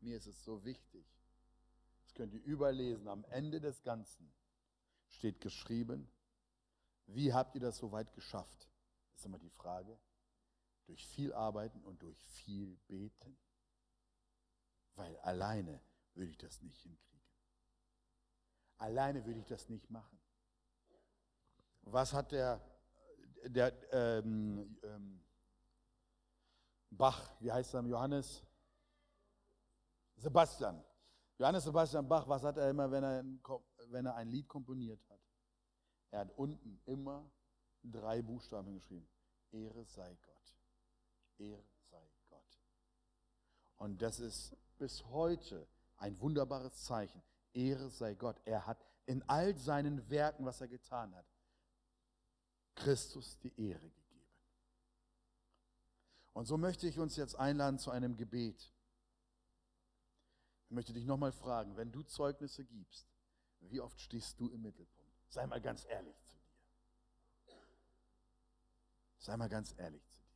mir 0.00 0.16
ist 0.16 0.26
es 0.26 0.44
so 0.44 0.64
wichtig, 0.64 1.04
das 2.04 2.14
könnt 2.14 2.34
ihr 2.34 2.42
überlesen, 2.42 3.08
am 3.08 3.24
Ende 3.24 3.60
des 3.60 3.82
Ganzen 3.82 4.32
steht 5.08 5.40
geschrieben, 5.40 6.08
wie 7.06 7.32
habt 7.32 7.54
ihr 7.54 7.60
das 7.60 7.78
so 7.78 7.92
weit 7.92 8.12
geschafft? 8.14 8.68
Das 9.10 9.20
ist 9.20 9.26
immer 9.26 9.38
die 9.38 9.50
Frage. 9.50 9.98
Durch 10.86 11.06
viel 11.06 11.32
Arbeiten 11.32 11.82
und 11.82 12.02
durch 12.02 12.20
viel 12.26 12.76
Beten. 12.88 13.36
Weil 14.94 15.16
alleine 15.18 15.80
würde 16.14 16.30
ich 16.30 16.38
das 16.38 16.62
nicht 16.62 16.80
hinkriegen. 16.80 17.15
Alleine 18.78 19.24
würde 19.24 19.40
ich 19.40 19.46
das 19.46 19.68
nicht 19.68 19.88
machen. 19.90 20.18
Was 21.82 22.12
hat 22.12 22.32
der, 22.32 22.60
der 23.44 23.72
ähm, 23.92 24.76
ähm, 24.82 25.24
Bach, 26.90 27.30
wie 27.40 27.52
heißt 27.52 27.74
er, 27.74 27.82
Johannes? 27.82 28.42
Sebastian. 30.16 30.82
Johannes 31.38 31.64
Sebastian 31.64 32.08
Bach, 32.08 32.26
was 32.26 32.42
hat 32.42 32.56
er 32.56 32.70
immer, 32.70 32.90
wenn 32.90 33.04
er, 33.04 33.24
wenn 33.88 34.06
er 34.06 34.16
ein 34.16 34.28
Lied 34.28 34.48
komponiert 34.48 35.00
hat? 35.08 35.20
Er 36.10 36.20
hat 36.20 36.32
unten 36.36 36.80
immer 36.86 37.30
drei 37.82 38.22
Buchstaben 38.22 38.74
geschrieben. 38.74 39.08
Ehre 39.52 39.84
sei 39.84 40.16
Gott. 40.22 40.56
Ehre 41.38 41.64
sei 41.90 42.10
Gott. 42.28 42.60
Und 43.76 44.00
das 44.00 44.18
ist 44.20 44.56
bis 44.78 45.04
heute 45.06 45.66
ein 45.98 46.18
wunderbares 46.20 46.84
Zeichen. 46.84 47.22
Ehre 47.56 47.90
sei 47.90 48.14
Gott. 48.14 48.40
Er 48.44 48.66
hat 48.66 48.84
in 49.06 49.22
all 49.28 49.56
seinen 49.56 50.08
Werken, 50.10 50.44
was 50.44 50.60
er 50.60 50.68
getan 50.68 51.14
hat, 51.14 51.26
Christus 52.74 53.38
die 53.38 53.58
Ehre 53.60 53.88
gegeben. 53.88 54.26
Und 56.34 56.44
so 56.44 56.58
möchte 56.58 56.86
ich 56.86 56.98
uns 56.98 57.16
jetzt 57.16 57.34
einladen 57.36 57.78
zu 57.78 57.90
einem 57.90 58.16
Gebet. 58.16 58.72
Ich 60.64 60.70
möchte 60.70 60.92
dich 60.92 61.06
nochmal 61.06 61.32
fragen, 61.32 61.76
wenn 61.76 61.92
du 61.92 62.02
Zeugnisse 62.02 62.64
gibst, 62.64 63.06
wie 63.60 63.80
oft 63.80 63.98
stehst 64.00 64.38
du 64.38 64.50
im 64.50 64.62
Mittelpunkt? 64.62 65.12
Sei 65.28 65.46
mal 65.46 65.60
ganz 65.60 65.86
ehrlich 65.88 66.16
zu 66.24 66.36
dir. 66.36 67.56
Sei 69.18 69.36
mal 69.36 69.48
ganz 69.48 69.74
ehrlich 69.78 70.06
zu 70.08 70.18
dir. 70.18 70.26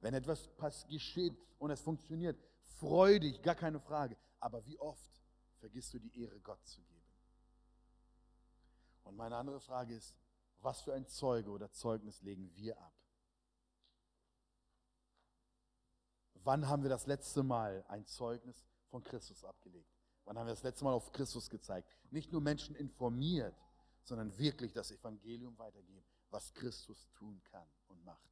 Wenn 0.00 0.14
etwas 0.14 0.48
geschieht 0.88 1.36
und 1.58 1.70
es 1.70 1.80
funktioniert, 1.80 2.38
freu 2.78 3.18
dich, 3.18 3.40
gar 3.42 3.54
keine 3.54 3.80
Frage. 3.80 4.16
Aber 4.40 4.64
wie 4.66 4.78
oft 4.78 5.17
vergisst 5.58 5.92
du 5.94 5.98
die 5.98 6.20
Ehre 6.20 6.40
Gott 6.40 6.64
zu 6.66 6.82
geben? 6.82 7.06
Und 9.04 9.16
meine 9.16 9.36
andere 9.36 9.60
Frage 9.60 9.94
ist, 9.94 10.14
was 10.60 10.80
für 10.80 10.94
ein 10.94 11.06
Zeuge 11.06 11.50
oder 11.50 11.70
Zeugnis 11.70 12.20
legen 12.22 12.50
wir 12.54 12.78
ab? 12.78 12.92
Wann 16.34 16.68
haben 16.68 16.82
wir 16.82 16.90
das 16.90 17.06
letzte 17.06 17.42
Mal 17.42 17.84
ein 17.88 18.06
Zeugnis 18.06 18.64
von 18.88 19.02
Christus 19.02 19.44
abgelegt? 19.44 19.90
Wann 20.24 20.38
haben 20.38 20.46
wir 20.46 20.54
das 20.54 20.62
letzte 20.62 20.84
Mal 20.84 20.92
auf 20.92 21.12
Christus 21.12 21.48
gezeigt? 21.48 21.88
Nicht 22.10 22.32
nur 22.32 22.40
Menschen 22.40 22.74
informiert, 22.74 23.54
sondern 24.02 24.36
wirklich 24.38 24.72
das 24.72 24.90
Evangelium 24.90 25.58
weitergeben, 25.58 26.04
was 26.30 26.52
Christus 26.54 27.08
tun 27.12 27.42
kann 27.44 27.68
und 27.88 28.04
macht. 28.04 28.28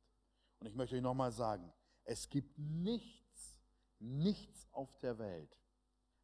Und 0.59 0.67
ich 0.67 0.75
möchte 0.75 0.97
euch 0.97 1.03
nochmal 1.03 1.33
sagen, 1.33 1.73
es 2.05 2.29
gibt 2.29 2.59
nichts, 2.59 3.59
nichts 3.99 4.67
auf 4.73 4.97
der 4.99 5.19
Welt, 5.19 5.59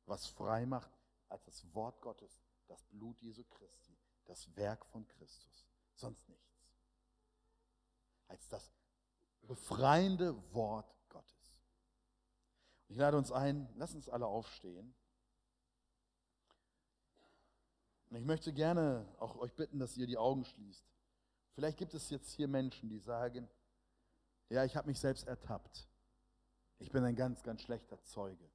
was 0.06 0.26
frei 0.26 0.66
macht 0.66 0.90
als 1.28 1.44
das 1.44 1.74
Wort 1.74 2.00
Gottes, 2.00 2.42
das 2.66 2.82
Blut 2.84 3.20
Jesu 3.20 3.44
Christi, 3.44 3.96
das 4.24 4.54
Werk 4.56 4.84
von 4.86 5.06
Christus. 5.08 5.66
Sonst 5.94 6.28
nichts. 6.28 6.42
als 8.28 8.48
das 8.48 8.72
befreiende 9.42 10.34
Wort 10.54 10.90
Gottes. 11.10 11.58
Ich 12.88 12.96
lade 12.96 13.18
uns 13.18 13.30
ein, 13.30 13.68
lass 13.76 13.94
uns 13.94 14.08
alle 14.08 14.26
aufstehen. 14.26 14.94
Und 18.08 18.16
ich 18.16 18.24
möchte 18.24 18.52
gerne 18.52 19.06
auch 19.18 19.36
euch 19.36 19.54
bitten, 19.54 19.78
dass 19.78 19.96
ihr 19.96 20.06
die 20.06 20.16
Augen 20.16 20.44
schließt. 20.44 20.84
Vielleicht 21.54 21.78
gibt 21.78 21.94
es 21.94 22.08
jetzt 22.10 22.30
hier 22.32 22.48
Menschen, 22.48 22.88
die 22.88 22.98
sagen, 22.98 23.48
ja, 24.48 24.64
ich 24.64 24.76
habe 24.76 24.88
mich 24.88 24.98
selbst 24.98 25.26
ertappt. 25.26 25.86
Ich 26.78 26.90
bin 26.90 27.04
ein 27.04 27.16
ganz, 27.16 27.42
ganz 27.42 27.62
schlechter 27.62 28.02
Zeuge. 28.02 28.50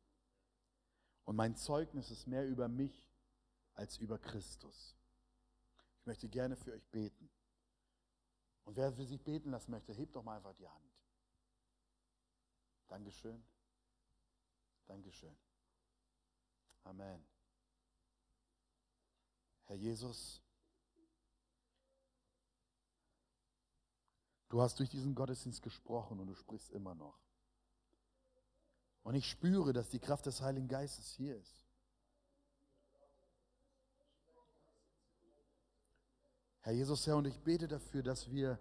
Und 1.27 1.35
mein 1.35 1.57
Zeugnis 1.57 2.09
ist 2.09 2.25
mehr 2.25 2.47
über 2.47 2.69
mich 2.69 3.11
als 3.73 3.97
über 3.97 4.17
Christus. 4.17 4.95
Ich 5.99 6.05
möchte 6.05 6.29
gerne 6.29 6.55
für 6.55 6.71
euch 6.71 6.87
beten. 6.87 7.29
Und 8.63 8.77
wer 8.77 8.93
für 8.93 9.05
sich 9.05 9.21
beten 9.21 9.51
lassen 9.51 9.71
möchte, 9.71 9.91
hebt 9.91 10.15
doch 10.15 10.23
mal 10.23 10.37
einfach 10.37 10.53
die 10.53 10.69
Hand. 10.69 10.89
Dankeschön. 12.87 13.45
Dankeschön. 14.85 15.37
Amen. 16.83 17.27
Herr 19.65 19.75
Jesus, 19.75 20.41
du 24.47 24.61
hast 24.61 24.79
durch 24.79 24.89
diesen 24.89 25.13
Gottesdienst 25.13 25.61
gesprochen 25.61 26.21
und 26.21 26.27
du 26.27 26.35
sprichst 26.35 26.71
immer 26.71 26.95
noch. 26.95 27.26
Und 29.07 29.15
ich 29.15 29.29
spüre, 29.29 29.71
dass 29.71 29.87
die 29.87 29.99
Kraft 29.99 30.25
des 30.25 30.41
Heiligen 30.41 30.67
Geistes 30.67 31.13
hier 31.13 31.37
ist. 31.37 31.65
Herr 36.59 36.73
Jesus, 36.73 37.07
Herr, 37.07 37.15
und 37.15 37.25
ich 37.25 37.39
bete 37.39 37.69
dafür, 37.69 38.03
dass 38.03 38.29
wir 38.29 38.59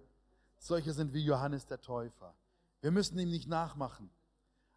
solche 0.57 0.93
sind 0.93 1.13
wie 1.13 1.25
Johannes 1.25 1.67
der 1.67 1.81
Täufer. 1.81 2.33
Wir 2.81 2.93
müssen 2.93 3.19
ihm 3.19 3.29
nicht 3.31 3.49
nachmachen, 3.49 4.09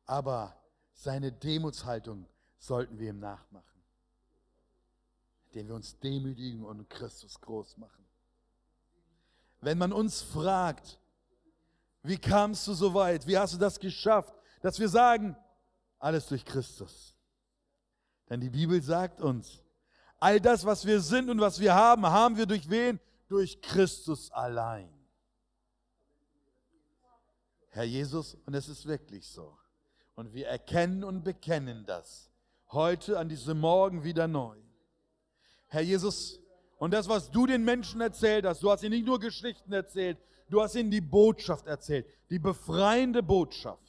aber 0.05 0.59
seine 0.93 1.31
Demutshaltung 1.31 2.25
sollten 2.57 2.97
wir 2.97 3.11
ihm 3.11 3.19
nachmachen 3.19 3.69
indem 5.51 5.67
wir 5.67 5.75
uns 5.75 5.97
demütigen 5.99 6.63
und 6.63 6.89
Christus 6.89 7.39
groß 7.41 7.77
machen. 7.77 8.05
Wenn 9.61 9.77
man 9.77 9.91
uns 9.91 10.21
fragt, 10.21 10.99
wie 12.03 12.17
kamst 12.17 12.67
du 12.67 12.73
so 12.73 12.93
weit? 12.93 13.25
Wie 13.27 13.37
hast 13.37 13.53
du 13.53 13.57
das 13.57 13.79
geschafft? 13.79 14.33
Dass 14.61 14.79
wir 14.79 14.87
sagen, 14.87 15.35
alles 15.99 16.27
durch 16.27 16.43
Christus. 16.45 17.15
Denn 18.29 18.39
die 18.39 18.49
Bibel 18.49 18.81
sagt 18.81 19.21
uns, 19.21 19.61
all 20.19 20.39
das, 20.39 20.65
was 20.65 20.85
wir 20.85 21.01
sind 21.01 21.29
und 21.29 21.39
was 21.39 21.59
wir 21.59 21.73
haben, 21.73 22.05
haben 22.05 22.37
wir 22.37 22.45
durch 22.45 22.69
wen? 22.69 22.99
Durch 23.27 23.61
Christus 23.61 24.31
allein. 24.31 24.89
Herr 27.69 27.83
Jesus, 27.83 28.35
und 28.45 28.55
es 28.55 28.67
ist 28.67 28.85
wirklich 28.85 29.27
so. 29.27 29.57
Und 30.15 30.33
wir 30.33 30.47
erkennen 30.47 31.03
und 31.03 31.23
bekennen 31.23 31.85
das 31.85 32.29
heute 32.71 33.17
an 33.17 33.29
diesem 33.29 33.59
Morgen 33.59 34.03
wieder 34.03 34.27
neu. 34.27 34.57
Herr 35.67 35.81
Jesus, 35.81 36.39
und 36.77 36.91
das, 36.91 37.07
was 37.07 37.29
du 37.29 37.45
den 37.45 37.63
Menschen 37.63 38.01
erzählt 38.01 38.45
hast, 38.45 38.63
du 38.63 38.71
hast 38.71 38.83
ihnen 38.83 38.95
nicht 38.95 39.05
nur 39.05 39.19
Geschichten 39.19 39.71
erzählt, 39.71 40.17
du 40.49 40.61
hast 40.61 40.75
ihnen 40.75 40.91
die 40.91 41.01
Botschaft 41.01 41.67
erzählt, 41.67 42.07
die 42.29 42.39
befreiende 42.39 43.21
Botschaft. 43.21 43.88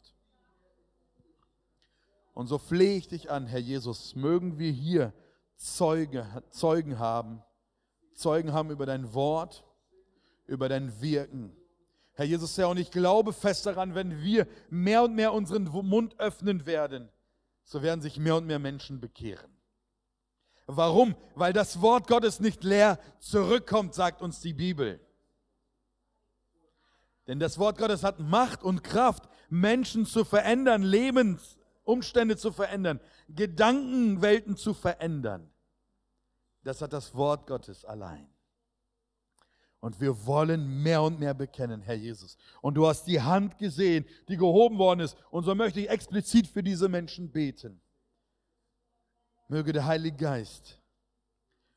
Und 2.41 2.47
so 2.47 2.57
flehe 2.57 2.97
ich 2.97 3.07
dich 3.07 3.31
an, 3.31 3.47
Herr 3.47 3.59
Jesus, 3.59 4.17
mögen 4.17 4.59
wir 4.59 4.73
hier 4.73 5.13
Zeuge, 5.57 6.27
Zeugen 6.49 6.99
haben, 6.99 7.43
Zeugen 8.15 8.55
haben 8.55 8.71
über 8.71 8.87
dein 8.87 9.13
Wort, 9.13 9.63
über 10.47 10.71
dein 10.71 11.03
Wirken. 11.03 11.55
Herr 12.15 12.25
Jesus, 12.25 12.57
Herr, 12.57 12.71
und 12.71 12.79
ich 12.79 12.91
glaube 12.91 13.35
fest 13.35 13.67
daran, 13.67 13.95
wenn 13.95 14.23
wir 14.23 14.47
mehr 14.71 15.03
und 15.03 15.15
mehr 15.15 15.35
unseren 15.35 15.65
Mund 15.65 16.19
öffnen 16.19 16.65
werden, 16.65 17.11
so 17.63 17.83
werden 17.83 18.01
sich 18.01 18.19
mehr 18.19 18.37
und 18.37 18.47
mehr 18.47 18.59
Menschen 18.59 19.01
bekehren. 19.03 19.55
Warum? 20.67 21.17
Weil 21.35 21.53
das 21.53 21.83
Wort 21.83 22.07
Gottes 22.07 22.41
nicht 22.41 22.65
leer 22.65 22.99
zurückkommt, 23.19 23.93
sagt 23.93 24.23
uns 24.23 24.41
die 24.41 24.55
Bibel. 24.55 24.99
Denn 27.27 27.39
das 27.39 27.59
Wort 27.59 27.77
Gottes 27.77 28.03
hat 28.03 28.19
Macht 28.19 28.63
und 28.63 28.83
Kraft, 28.83 29.29
Menschen 29.51 30.07
zu 30.07 30.25
verändern, 30.25 30.83
Lebensumstände 31.91 32.37
zu 32.37 32.53
verändern, 32.53 33.01
Gedankenwelten 33.29 34.57
zu 34.57 34.75
verändern. 34.75 35.51
Das 36.63 36.83
hat 36.83 36.93
das 36.93 37.15
Wort 37.15 37.47
Gottes 37.47 37.85
allein. 37.85 38.29
Und 39.81 39.99
wir 40.01 40.27
wollen 40.27 40.83
mehr 40.83 41.03
und 41.03 41.19
mehr 41.19 41.33
bekennen, 41.33 41.81
Herr 41.81 41.95
Jesus. 41.95 42.37
Und 42.61 42.75
du 42.75 42.87
hast 42.87 43.05
die 43.05 43.21
Hand 43.21 43.59
gesehen, 43.59 44.05
die 44.29 44.37
gehoben 44.37 44.77
worden 44.79 45.01
ist. 45.01 45.17
Und 45.31 45.45
so 45.45 45.55
möchte 45.55 45.81
ich 45.81 45.89
explizit 45.89 46.47
für 46.47 46.63
diese 46.63 46.89
Menschen 46.89 47.33
beten. 47.33 47.81
Möge 49.49 49.73
der 49.73 49.87
Heilige 49.87 50.17
Geist 50.17 50.81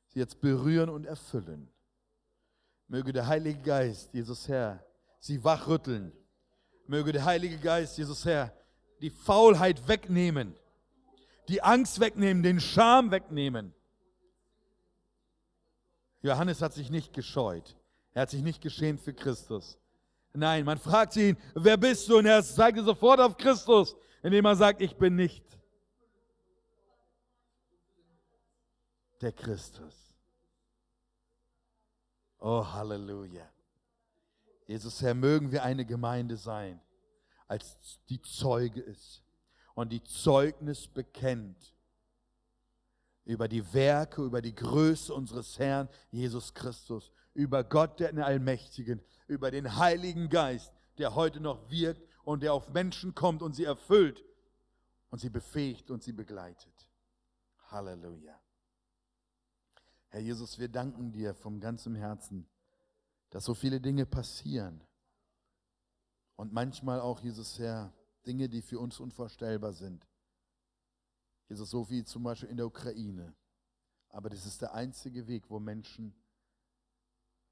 sie 0.09 0.19
jetzt 0.19 0.41
berühren 0.41 0.89
und 0.89 1.05
erfüllen. 1.05 1.71
Möge 2.87 3.13
der 3.13 3.25
Heilige 3.25 3.61
Geist, 3.61 4.13
Jesus 4.13 4.47
Herr, 4.47 4.85
sie 5.19 5.43
wachrütteln. 5.43 6.11
Möge 6.85 7.13
der 7.13 7.25
Heilige 7.25 7.57
Geist, 7.57 7.97
Jesus 7.97 8.25
Herr, 8.25 8.53
die 9.03 9.11
Faulheit 9.11 9.87
wegnehmen, 9.87 10.55
die 11.47 11.61
Angst 11.61 11.99
wegnehmen, 11.99 12.41
den 12.41 12.59
Scham 12.59 13.11
wegnehmen. 13.11 13.73
Johannes 16.21 16.61
hat 16.61 16.73
sich 16.73 16.89
nicht 16.89 17.13
gescheut. 17.13 17.75
Er 18.13 18.23
hat 18.23 18.29
sich 18.31 18.41
nicht 18.41 18.61
geschämt 18.61 19.01
für 19.01 19.13
Christus. 19.13 19.77
Nein, 20.33 20.65
man 20.65 20.79
fragt 20.79 21.15
ihn, 21.17 21.37
wer 21.53 21.77
bist 21.77 22.09
du? 22.09 22.17
Und 22.17 22.25
er 22.25 22.41
zeigt 22.43 22.79
sofort 22.79 23.19
auf 23.19 23.37
Christus, 23.37 23.95
indem 24.23 24.45
er 24.45 24.55
sagt, 24.55 24.81
ich 24.81 24.95
bin 24.95 25.15
nicht. 25.15 25.43
der 29.23 29.31
Christus. 29.31 30.13
Oh, 32.39 32.65
Halleluja. 32.65 33.49
Jesus, 34.67 35.01
Herr, 35.01 35.13
mögen 35.13 35.51
wir 35.51 35.63
eine 35.63 35.85
Gemeinde 35.85 36.35
sein, 36.35 36.81
als 37.47 37.99
die 38.09 38.21
Zeuge 38.21 38.81
ist 38.81 39.23
und 39.75 39.91
die 39.91 40.03
Zeugnis 40.03 40.87
bekennt 40.87 41.75
über 43.25 43.47
die 43.47 43.73
Werke, 43.73 44.23
über 44.23 44.41
die 44.41 44.53
Größe 44.53 45.13
unseres 45.13 45.57
Herrn 45.59 45.89
Jesus 46.11 46.53
Christus, 46.53 47.11
über 47.33 47.63
Gott, 47.63 47.99
den 47.99 48.19
Allmächtigen, 48.19 49.01
über 49.27 49.49
den 49.49 49.77
Heiligen 49.77 50.29
Geist, 50.29 50.73
der 50.97 51.15
heute 51.15 51.39
noch 51.39 51.69
wirkt 51.69 52.01
und 52.23 52.43
der 52.43 52.53
auf 52.53 52.69
Menschen 52.69 53.15
kommt 53.15 53.41
und 53.41 53.53
sie 53.53 53.63
erfüllt 53.63 54.23
und 55.09 55.19
sie 55.19 55.29
befähigt 55.29 55.89
und 55.89 56.03
sie 56.03 56.11
begleitet. 56.11 56.89
Halleluja. 57.71 58.39
Herr 60.09 60.19
Jesus, 60.19 60.59
wir 60.59 60.69
danken 60.69 61.11
dir 61.11 61.33
vom 61.33 61.59
ganzen 61.59 61.95
Herzen, 61.95 62.47
dass 63.31 63.45
so 63.45 63.55
viele 63.55 63.81
Dinge 63.81 64.05
passieren. 64.05 64.81
Und 66.35 66.53
manchmal 66.53 66.99
auch, 66.99 67.19
Jesus 67.21 67.59
Herr, 67.59 67.93
Dinge, 68.25 68.49
die 68.49 68.61
für 68.61 68.79
uns 68.79 68.99
unvorstellbar 68.99 69.73
sind. 69.73 70.07
Jesus, 71.49 71.69
so 71.69 71.89
wie 71.89 72.03
zum 72.03 72.23
Beispiel 72.23 72.49
in 72.49 72.57
der 72.57 72.65
Ukraine. 72.65 73.35
Aber 74.09 74.29
das 74.29 74.45
ist 74.45 74.61
der 74.61 74.73
einzige 74.73 75.27
Weg, 75.27 75.49
wo 75.49 75.59
Menschen 75.59 76.15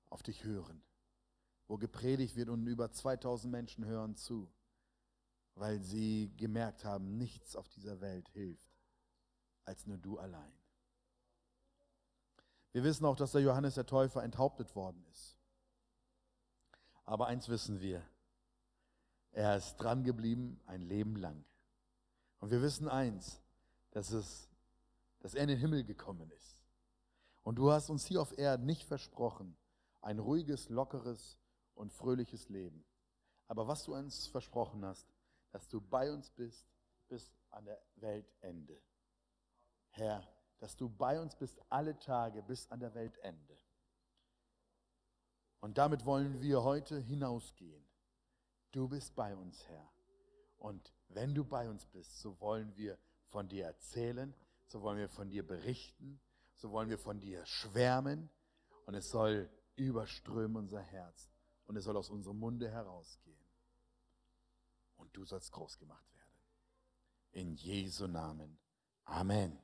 auf 0.09 0.23
dich 0.23 0.43
hören. 0.43 0.81
Wo 1.67 1.77
gepredigt 1.77 2.35
wird 2.35 2.49
und 2.49 2.65
über 2.67 2.91
2000 2.91 3.51
Menschen 3.51 3.85
hören 3.85 4.15
zu. 4.15 4.51
Weil 5.55 5.81
sie 5.81 6.31
gemerkt 6.37 6.85
haben, 6.85 7.17
nichts 7.17 7.55
auf 7.55 7.67
dieser 7.69 7.99
Welt 8.01 8.29
hilft, 8.29 8.77
als 9.65 9.85
nur 9.85 9.97
du 9.97 10.17
allein. 10.17 10.53
Wir 12.71 12.83
wissen 12.83 13.05
auch, 13.05 13.17
dass 13.17 13.33
der 13.33 13.41
Johannes 13.41 13.75
der 13.75 13.85
Täufer 13.85 14.23
enthauptet 14.23 14.75
worden 14.75 15.03
ist. 15.11 15.37
Aber 17.05 17.27
eins 17.27 17.49
wissen 17.49 17.81
wir, 17.81 18.01
er 19.31 19.55
ist 19.57 19.77
dran 19.77 20.03
geblieben 20.03 20.59
ein 20.65 20.81
Leben 20.81 21.15
lang. 21.15 21.43
Und 22.39 22.51
wir 22.51 22.61
wissen 22.61 22.87
eins, 22.87 23.41
dass, 23.91 24.11
es, 24.11 24.49
dass 25.19 25.33
er 25.33 25.43
in 25.43 25.49
den 25.49 25.59
Himmel 25.59 25.83
gekommen 25.83 26.29
ist. 26.31 26.57
Und 27.43 27.55
du 27.55 27.71
hast 27.71 27.89
uns 27.89 28.05
hier 28.05 28.21
auf 28.21 28.37
Erden 28.37 28.65
nicht 28.65 28.83
versprochen, 28.83 29.55
ein 30.01 30.19
ruhiges, 30.19 30.69
lockeres 30.69 31.37
und 31.75 31.91
fröhliches 31.91 32.49
Leben. 32.49 32.83
Aber 33.47 33.67
was 33.67 33.83
du 33.83 33.95
uns 33.95 34.27
versprochen 34.27 34.85
hast, 34.85 35.07
dass 35.51 35.67
du 35.67 35.81
bei 35.81 36.11
uns 36.11 36.29
bist 36.31 36.65
bis 37.07 37.33
an 37.49 37.65
der 37.65 37.81
Weltende. 37.95 38.81
Herr, 39.89 40.25
dass 40.59 40.75
du 40.75 40.89
bei 40.89 41.19
uns 41.19 41.35
bist 41.35 41.59
alle 41.69 41.97
Tage 41.99 42.41
bis 42.43 42.69
an 42.71 42.79
der 42.79 42.93
Weltende. 42.93 43.57
Und 45.59 45.77
damit 45.77 46.05
wollen 46.05 46.41
wir 46.41 46.63
heute 46.63 46.99
hinausgehen. 46.99 47.90
Du 48.71 48.87
bist 48.87 49.15
bei 49.15 49.35
uns, 49.35 49.67
Herr. 49.67 49.91
Und 50.57 50.93
wenn 51.09 51.33
du 51.33 51.43
bei 51.43 51.69
uns 51.69 51.85
bist, 51.85 52.19
so 52.19 52.39
wollen 52.39 52.75
wir 52.77 52.97
von 53.27 53.47
dir 53.49 53.65
erzählen, 53.65 54.33
so 54.67 54.81
wollen 54.81 54.97
wir 54.97 55.09
von 55.09 55.29
dir 55.29 55.45
berichten, 55.45 56.21
so 56.55 56.71
wollen 56.71 56.89
wir 56.89 56.99
von 56.99 57.19
dir 57.19 57.45
schwärmen 57.45 58.29
und 58.85 58.93
es 58.93 59.09
soll 59.09 59.49
überströmen 59.75 60.57
unser 60.57 60.81
Herz. 60.81 61.29
und 61.65 61.77
es 61.77 61.85
soll 61.85 61.95
aus 61.95 62.09
unserem 62.09 62.37
Munde 62.37 62.69
herausgehen. 62.69 63.39
Und 64.97 65.15
du 65.15 65.23
sollst 65.23 65.53
groß 65.53 65.77
gemacht 65.77 66.05
werden. 66.13 66.33
In 67.31 67.55
Jesu 67.55 68.07
Namen. 68.07 68.59
Amen. 69.05 69.57